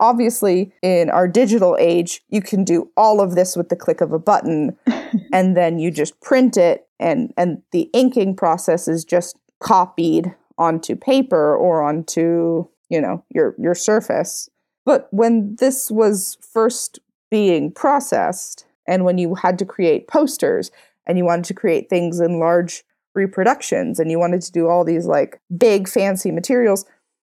Obviously, 0.00 0.72
in 0.82 1.08
our 1.08 1.28
digital 1.28 1.76
age, 1.78 2.22
you 2.28 2.42
can 2.42 2.64
do 2.64 2.90
all 2.96 3.20
of 3.20 3.36
this 3.36 3.56
with 3.56 3.68
the 3.68 3.76
click 3.76 4.00
of 4.00 4.12
a 4.12 4.18
button 4.18 4.76
and 5.32 5.56
then 5.56 5.78
you 5.78 5.90
just 5.90 6.20
print 6.20 6.56
it 6.56 6.88
and 6.98 7.32
and 7.36 7.62
the 7.72 7.88
inking 7.92 8.36
process 8.36 8.88
is 8.88 9.04
just 9.04 9.36
copied 9.60 10.34
onto 10.58 10.96
paper 10.96 11.56
or 11.56 11.82
onto, 11.82 12.66
you 12.88 13.00
know, 13.00 13.24
your 13.30 13.54
your 13.58 13.74
surface. 13.74 14.48
But 14.84 15.06
when 15.12 15.56
this 15.60 15.90
was 15.90 16.36
first 16.40 16.98
being 17.30 17.70
processed, 17.70 18.66
and 18.86 19.04
when 19.04 19.18
you 19.18 19.36
had 19.36 19.58
to 19.60 19.64
create 19.64 20.08
posters 20.08 20.72
and 21.06 21.16
you 21.16 21.24
wanted 21.24 21.44
to 21.44 21.54
create 21.54 21.88
things 21.88 22.18
in 22.18 22.40
large 22.40 22.84
reproductions 23.14 23.98
and 23.98 24.10
you 24.10 24.18
wanted 24.18 24.42
to 24.42 24.52
do 24.52 24.68
all 24.68 24.84
these 24.84 25.06
like 25.06 25.40
big 25.56 25.88
fancy 25.88 26.30
materials, 26.30 26.84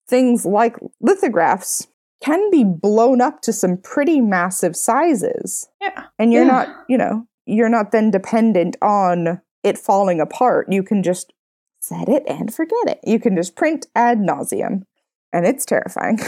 things 0.08 0.46
like 0.46 0.76
lithographs 1.02 1.88
can 2.22 2.52
be 2.52 2.64
blown 2.64 3.22
up 3.22 3.42
to 3.42 3.54
some 3.54 3.78
pretty 3.78 4.20
massive 4.20 4.76
sizes. 4.76 5.70
Yeah. 5.82 6.06
And 6.18 6.34
you're 6.34 6.44
yeah. 6.44 6.52
not, 6.52 6.86
you 6.90 6.98
know, 6.98 7.28
you're 7.46 7.70
not 7.70 7.92
then 7.92 8.12
dependent 8.12 8.76
on 8.82 9.42
it 9.64 9.78
falling 9.78 10.20
apart. 10.20 10.68
You 10.70 10.84
can 10.84 11.02
just 11.04 11.34
set 11.80 12.10
it 12.10 12.24
and 12.28 12.54
forget 12.54 12.88
it. 12.88 13.00
You 13.04 13.20
can 13.20 13.36
just 13.36 13.56
print 13.56 13.88
ad 13.96 14.20
nauseum. 14.20 14.84
And 15.32 15.46
it's 15.46 15.66
terrifying. 15.66 16.20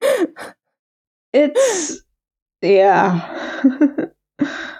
it's 1.32 2.02
yeah. 2.62 4.06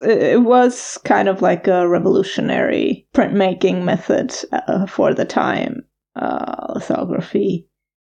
it 0.00 0.42
was 0.42 0.98
kind 1.04 1.28
of 1.28 1.42
like 1.42 1.66
a 1.66 1.88
revolutionary 1.88 3.06
printmaking 3.14 3.84
method 3.84 4.34
uh, 4.52 4.86
for 4.86 5.14
the 5.14 5.24
time. 5.24 5.84
Uh, 6.16 6.72
lithography 6.74 7.68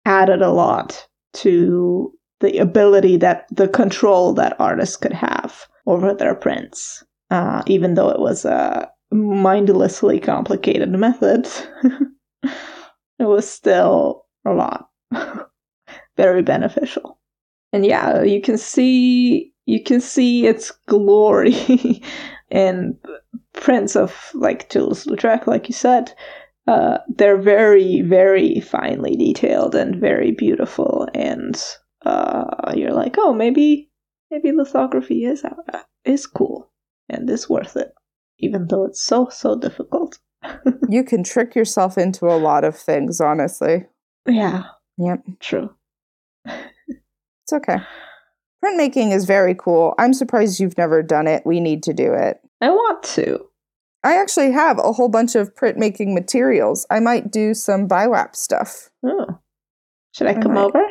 added 0.05 0.41
a 0.41 0.51
lot 0.51 1.07
to 1.33 2.11
the 2.39 2.57
ability 2.57 3.15
that 3.17 3.45
the 3.51 3.67
control 3.67 4.33
that 4.33 4.59
artists 4.59 4.97
could 4.97 5.13
have 5.13 5.67
over 5.85 6.13
their 6.13 6.33
prints, 6.33 7.03
uh, 7.29 7.61
even 7.67 7.93
though 7.93 8.09
it 8.09 8.19
was 8.19 8.43
a 8.43 8.89
mindlessly 9.11 10.19
complicated 10.19 10.89
method. 10.89 11.47
it 12.43 13.25
was 13.25 13.47
still 13.47 14.25
a 14.45 14.51
lot 14.51 14.89
very 16.17 16.41
beneficial 16.41 17.19
and 17.73 17.85
yeah, 17.85 18.21
you 18.21 18.41
can 18.41 18.57
see 18.57 19.50
you 19.65 19.83
can 19.83 20.01
see 20.01 20.47
its 20.47 20.71
glory 20.87 22.01
in 22.51 22.97
prints 23.53 23.95
of 23.95 24.31
like 24.33 24.69
Toulouse-Lautrec, 24.69 25.47
like 25.47 25.67
you 25.67 25.73
said. 25.73 26.13
Uh, 26.67 26.99
they're 27.07 27.41
very, 27.41 28.01
very 28.01 28.59
finely 28.59 29.15
detailed 29.15 29.75
and 29.75 29.95
very 29.95 30.31
beautiful, 30.31 31.07
and 31.13 31.61
uh, 32.05 32.45
you're 32.75 32.93
like, 32.93 33.15
oh, 33.17 33.33
maybe, 33.33 33.89
maybe 34.29 34.51
lithography 34.51 35.25
is 35.25 35.43
uh, 35.43 35.79
is 36.05 36.27
cool 36.27 36.71
and 37.09 37.29
is 37.29 37.49
worth 37.49 37.75
it, 37.75 37.93
even 38.37 38.67
though 38.67 38.85
it's 38.85 39.03
so 39.03 39.27
so 39.29 39.57
difficult. 39.57 40.19
you 40.89 41.03
can 41.03 41.23
trick 41.23 41.55
yourself 41.55 41.97
into 41.97 42.25
a 42.25 42.37
lot 42.37 42.63
of 42.63 42.77
things, 42.77 43.19
honestly. 43.19 43.85
Yeah. 44.27 44.63
Yep. 44.97 45.23
True. 45.39 45.73
It's 46.45 47.53
okay. 47.53 47.77
Printmaking 48.63 49.11
is 49.11 49.25
very 49.25 49.55
cool. 49.55 49.95
I'm 49.97 50.13
surprised 50.13 50.59
you've 50.59 50.77
never 50.77 51.01
done 51.01 51.27
it. 51.27 51.43
We 51.45 51.59
need 51.59 51.83
to 51.83 51.93
do 51.93 52.13
it. 52.13 52.39
I 52.61 52.69
want 52.69 53.03
to. 53.03 53.45
I 54.03 54.17
actually 54.17 54.51
have 54.51 54.79
a 54.79 54.91
whole 54.91 55.09
bunch 55.09 55.35
of 55.35 55.55
printmaking 55.55 56.13
materials. 56.13 56.85
I 56.89 56.99
might 56.99 57.31
do 57.31 57.53
some 57.53 57.87
BIWAP 57.87 58.35
stuff. 58.35 58.89
Oh. 59.05 59.39
Should 60.13 60.27
I 60.27 60.33
come 60.33 60.57
over? 60.57 60.81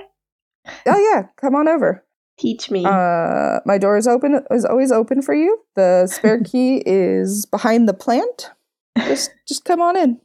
Oh 0.86 1.12
yeah, 1.12 1.24
come 1.36 1.54
on 1.54 1.68
over. 1.68 2.04
Teach 2.38 2.70
me. 2.70 2.84
Uh, 2.84 3.60
my 3.66 3.76
door 3.78 3.96
is 3.96 4.06
open 4.06 4.42
is 4.50 4.64
always 4.64 4.90
open 4.90 5.20
for 5.22 5.34
you. 5.34 5.58
The 5.76 6.06
spare 6.06 6.40
key 6.44 6.82
is 6.86 7.46
behind 7.46 7.88
the 7.88 7.94
plant. 7.94 8.50
Just 8.96 9.30
just 9.46 9.64
come 9.64 9.80
on 9.80 9.96
in. 9.96 10.20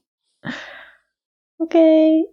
Okay. 1.61 2.23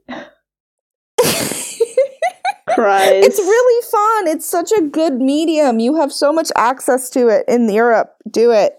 Christ. 2.83 3.27
It's 3.27 3.39
really 3.39 3.87
fun. 3.91 4.37
It's 4.37 4.49
such 4.49 4.73
a 4.73 4.83
good 4.83 5.15
medium. 5.15 5.79
You 5.79 5.97
have 5.97 6.13
so 6.13 6.33
much 6.33 6.51
access 6.57 7.09
to 7.11 7.29
it 7.29 7.45
in 7.47 7.71
Europe. 7.71 8.15
Do 8.29 8.51
it. 8.51 8.75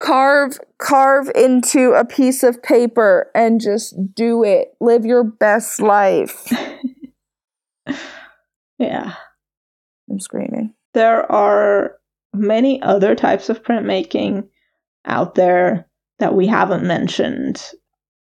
Carve 0.00 0.58
carve 0.78 1.30
into 1.36 1.92
a 1.92 2.04
piece 2.04 2.42
of 2.42 2.60
paper 2.62 3.30
and 3.34 3.60
just 3.60 3.94
do 4.14 4.42
it. 4.42 4.74
Live 4.80 5.04
your 5.04 5.22
best 5.22 5.80
life. 5.80 6.52
yeah. 8.78 9.14
I'm 10.10 10.18
screaming. 10.18 10.74
There 10.92 11.30
are 11.30 11.96
many 12.34 12.82
other 12.82 13.14
types 13.14 13.48
of 13.48 13.62
printmaking 13.62 14.48
out 15.04 15.36
there 15.36 15.86
that 16.18 16.34
we 16.34 16.48
haven't 16.48 16.84
mentioned 16.84 17.62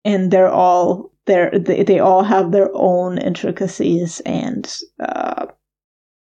and 0.04 0.30
they're 0.30 0.50
all 0.50 1.09
they're, 1.30 1.50
they 1.58 1.82
they 1.84 1.98
all 2.00 2.24
have 2.24 2.50
their 2.50 2.68
own 2.74 3.16
intricacies 3.18 4.20
and 4.26 4.76
uh, 4.98 5.46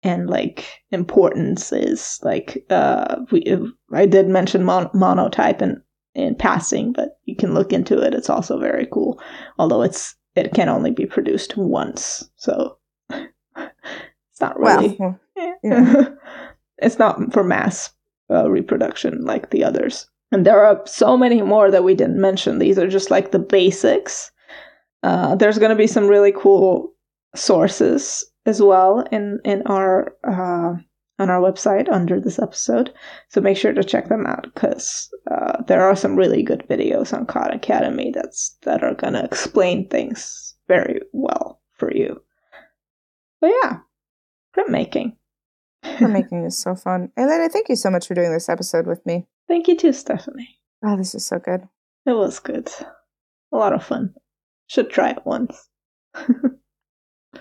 and 0.03 0.29
like 0.29 0.65
importances. 0.91 2.19
Like 2.23 2.65
uh, 2.69 3.21
we 3.31 3.57
I 3.93 4.05
did 4.05 4.27
mention 4.27 4.63
mon- 4.63 4.89
monotype 4.93 5.61
in 5.61 5.81
in 6.13 6.35
passing, 6.35 6.91
but 6.91 7.17
you 7.23 7.35
can 7.35 7.53
look 7.53 7.71
into 7.71 7.97
it. 8.01 8.13
It's 8.13 8.29
also 8.29 8.59
very 8.59 8.87
cool, 8.91 9.21
although 9.57 9.81
it's 9.81 10.15
it 10.35 10.53
can 10.53 10.69
only 10.69 10.91
be 10.91 11.05
produced 11.05 11.55
once. 11.57 12.29
So 12.35 12.77
it's 13.09 14.41
not 14.41 14.59
really. 14.59 14.97
Well, 14.99 15.19
Yeah. 15.63 16.05
it's 16.77 16.99
not 16.99 17.33
for 17.33 17.43
mass 17.43 17.91
uh, 18.29 18.49
reproduction 18.49 19.23
like 19.25 19.49
the 19.49 19.63
others. 19.63 20.07
And 20.31 20.45
there 20.45 20.63
are 20.65 20.81
so 20.85 21.17
many 21.17 21.41
more 21.41 21.71
that 21.71 21.83
we 21.83 21.95
didn't 21.95 22.21
mention. 22.21 22.59
These 22.59 22.77
are 22.79 22.87
just 22.87 23.09
like 23.11 23.31
the 23.31 23.39
basics. 23.39 24.31
Uh, 25.03 25.35
there's 25.35 25.57
going 25.57 25.69
to 25.71 25.75
be 25.75 25.87
some 25.87 26.07
really 26.07 26.31
cool 26.31 26.93
sources 27.35 28.25
as 28.45 28.61
well 28.61 28.99
in 29.11 29.39
in 29.45 29.63
our 29.65 30.13
uh, 30.27 30.75
on 31.19 31.29
our 31.29 31.39
website 31.39 31.89
under 31.91 32.19
this 32.19 32.39
episode. 32.39 32.93
So 33.29 33.41
make 33.41 33.57
sure 33.57 33.73
to 33.73 33.83
check 33.83 34.09
them 34.09 34.25
out 34.25 34.43
because 34.53 35.09
uh, 35.29 35.61
there 35.67 35.83
are 35.83 35.95
some 35.95 36.15
really 36.15 36.43
good 36.43 36.65
videos 36.69 37.13
on 37.13 37.25
Khan 37.25 37.51
Academy 37.51 38.11
that's 38.13 38.57
that 38.63 38.83
are 38.83 38.95
going 38.95 39.13
to 39.13 39.23
explain 39.23 39.87
things 39.87 40.55
very 40.67 41.01
well 41.13 41.61
for 41.77 41.93
you. 41.93 42.21
But 43.39 43.51
yeah, 43.63 43.79
printmaking. 44.55 45.15
printmaking 45.83 46.45
is 46.45 46.57
so 46.57 46.75
fun. 46.75 47.11
Elena, 47.17 47.49
thank 47.49 47.69
you 47.69 47.75
so 47.75 47.89
much 47.89 48.07
for 48.07 48.13
doing 48.13 48.31
this 48.31 48.49
episode 48.49 48.87
with 48.87 49.05
me. 49.05 49.27
Thank 49.47 49.67
you 49.67 49.75
too, 49.75 49.93
Stephanie. 49.93 50.59
Oh, 50.83 50.97
this 50.97 51.13
is 51.13 51.25
so 51.25 51.39
good. 51.39 51.67
It 52.05 52.13
was 52.13 52.39
good. 52.39 52.69
A 53.51 53.57
lot 53.57 53.73
of 53.73 53.83
fun. 53.83 54.13
Should 54.71 54.89
try 54.89 55.09
it 55.09 55.25
once. 55.25 55.67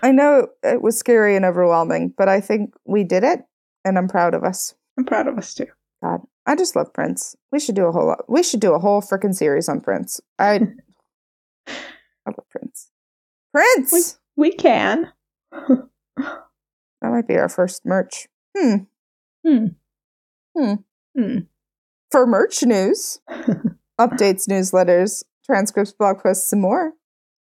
I 0.02 0.10
know 0.10 0.48
it 0.64 0.82
was 0.82 0.98
scary 0.98 1.36
and 1.36 1.44
overwhelming, 1.44 2.12
but 2.18 2.28
I 2.28 2.40
think 2.40 2.74
we 2.84 3.04
did 3.04 3.22
it, 3.22 3.42
and 3.84 3.96
I'm 3.96 4.08
proud 4.08 4.34
of 4.34 4.42
us. 4.42 4.74
I'm 4.98 5.04
proud 5.04 5.28
of 5.28 5.38
us 5.38 5.54
too. 5.54 5.68
God, 6.02 6.22
I 6.44 6.56
just 6.56 6.74
love 6.74 6.92
Prince. 6.92 7.36
We 7.52 7.60
should 7.60 7.76
do 7.76 7.84
a 7.86 7.92
whole 7.92 8.08
lot. 8.08 8.24
We 8.28 8.42
should 8.42 8.58
do 8.58 8.74
a 8.74 8.80
whole 8.80 9.00
freaking 9.00 9.32
series 9.32 9.68
on 9.68 9.80
Prince. 9.80 10.20
I, 10.40 10.54
I 11.68 11.72
love 12.26 12.48
Prince. 12.50 12.90
Prince. 13.52 14.18
We 14.34 14.50
can. 14.50 15.12
That 15.52 15.88
might 17.00 17.28
be 17.28 17.36
our 17.36 17.48
first 17.48 17.86
merch. 17.86 18.26
Hmm. 18.58 18.74
Hmm. 19.46 19.66
Hmm. 20.58 20.74
Hmm. 21.16 21.38
For 22.10 22.26
merch 22.26 22.64
news, 22.64 23.20
updates, 24.00 24.48
newsletters, 24.48 25.22
transcripts, 25.46 25.92
blog 25.92 26.18
posts, 26.24 26.52
and 26.52 26.60
more, 26.60 26.94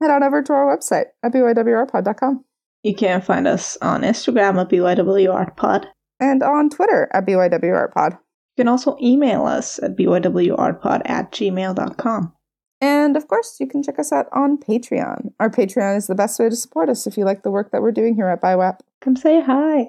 head 0.00 0.10
on 0.10 0.22
over 0.22 0.42
to 0.42 0.52
our 0.52 0.76
website 0.76 1.06
at 1.22 1.32
bywrpod.com 1.32 2.44
You 2.82 2.94
can 2.94 3.20
find 3.22 3.46
us 3.46 3.76
on 3.80 4.02
Instagram 4.02 4.60
at 4.60 4.68
bywrpod 4.68 5.86
and 6.20 6.42
on 6.42 6.70
Twitter 6.70 7.08
at 7.12 7.26
bywrpod. 7.26 8.12
You 8.12 8.62
can 8.62 8.68
also 8.68 8.96
email 9.02 9.46
us 9.46 9.78
at 9.82 9.96
bywrpod 9.96 11.02
at 11.04 11.32
gmail.com. 11.32 12.32
And 12.80 13.16
of 13.16 13.28
course, 13.28 13.56
you 13.60 13.66
can 13.66 13.82
check 13.82 13.98
us 13.98 14.12
out 14.12 14.26
on 14.32 14.58
Patreon. 14.58 15.32
Our 15.40 15.48
Patreon 15.48 15.96
is 15.96 16.06
the 16.06 16.14
best 16.14 16.38
way 16.38 16.50
to 16.50 16.56
support 16.56 16.88
us 16.88 17.06
if 17.06 17.16
you 17.16 17.24
like 17.24 17.42
the 17.42 17.50
work 17.50 17.70
that 17.72 17.80
we're 17.82 17.92
doing 17.92 18.14
here 18.14 18.28
at 18.28 18.42
ByWap. 18.42 18.80
Come 19.00 19.16
say 19.16 19.40
hi. 19.40 19.86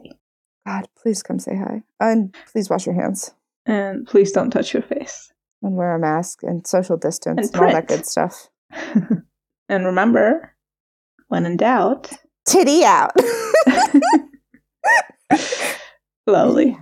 God, 0.66 0.88
please 0.98 1.22
come 1.22 1.38
say 1.40 1.58
hi. 1.58 1.84
And 2.00 2.34
please 2.52 2.70
wash 2.70 2.86
your 2.86 2.96
hands 2.96 3.34
And 3.66 4.08
please 4.08 4.32
don't 4.32 4.50
touch 4.50 4.74
your 4.74 4.82
face. 4.84 5.32
and 5.62 5.76
wear 5.76 5.94
a 5.96 6.00
mask 6.00 6.42
and 6.44 6.66
social 6.66 6.96
distance 6.98 7.48
And 7.48 7.56
and, 7.56 7.66
all 7.66 7.72
that 7.74 7.88
good 7.88 8.06
stuff. 8.06 8.50
and 9.70 9.86
remember, 9.86 10.54
when 11.28 11.46
in 11.46 11.58
doubt, 11.58 12.12
Titty 12.48 12.84
out. 12.86 13.12
slowly. 16.28 16.78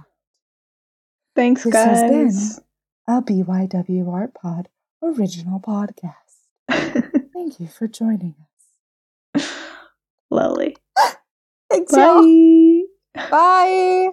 Thanks, 1.36 1.66
guys. 1.66 2.02
This 2.02 2.12
has 2.12 2.60
been- 2.60 2.64
a 3.06 3.22
BYW 3.22 4.08
Art 4.12 4.34
Pod 4.34 4.70
original 5.02 5.60
podcast. 5.60 6.14
Thank 7.34 7.60
you 7.60 7.68
for 7.68 7.88
joining 7.88 8.36
us. 9.36 9.44
slowly. 10.30 10.78
Thanks, 11.70 11.92
y'all. 11.94 12.22
Bye. 13.14 13.30
Bye. 13.30 14.10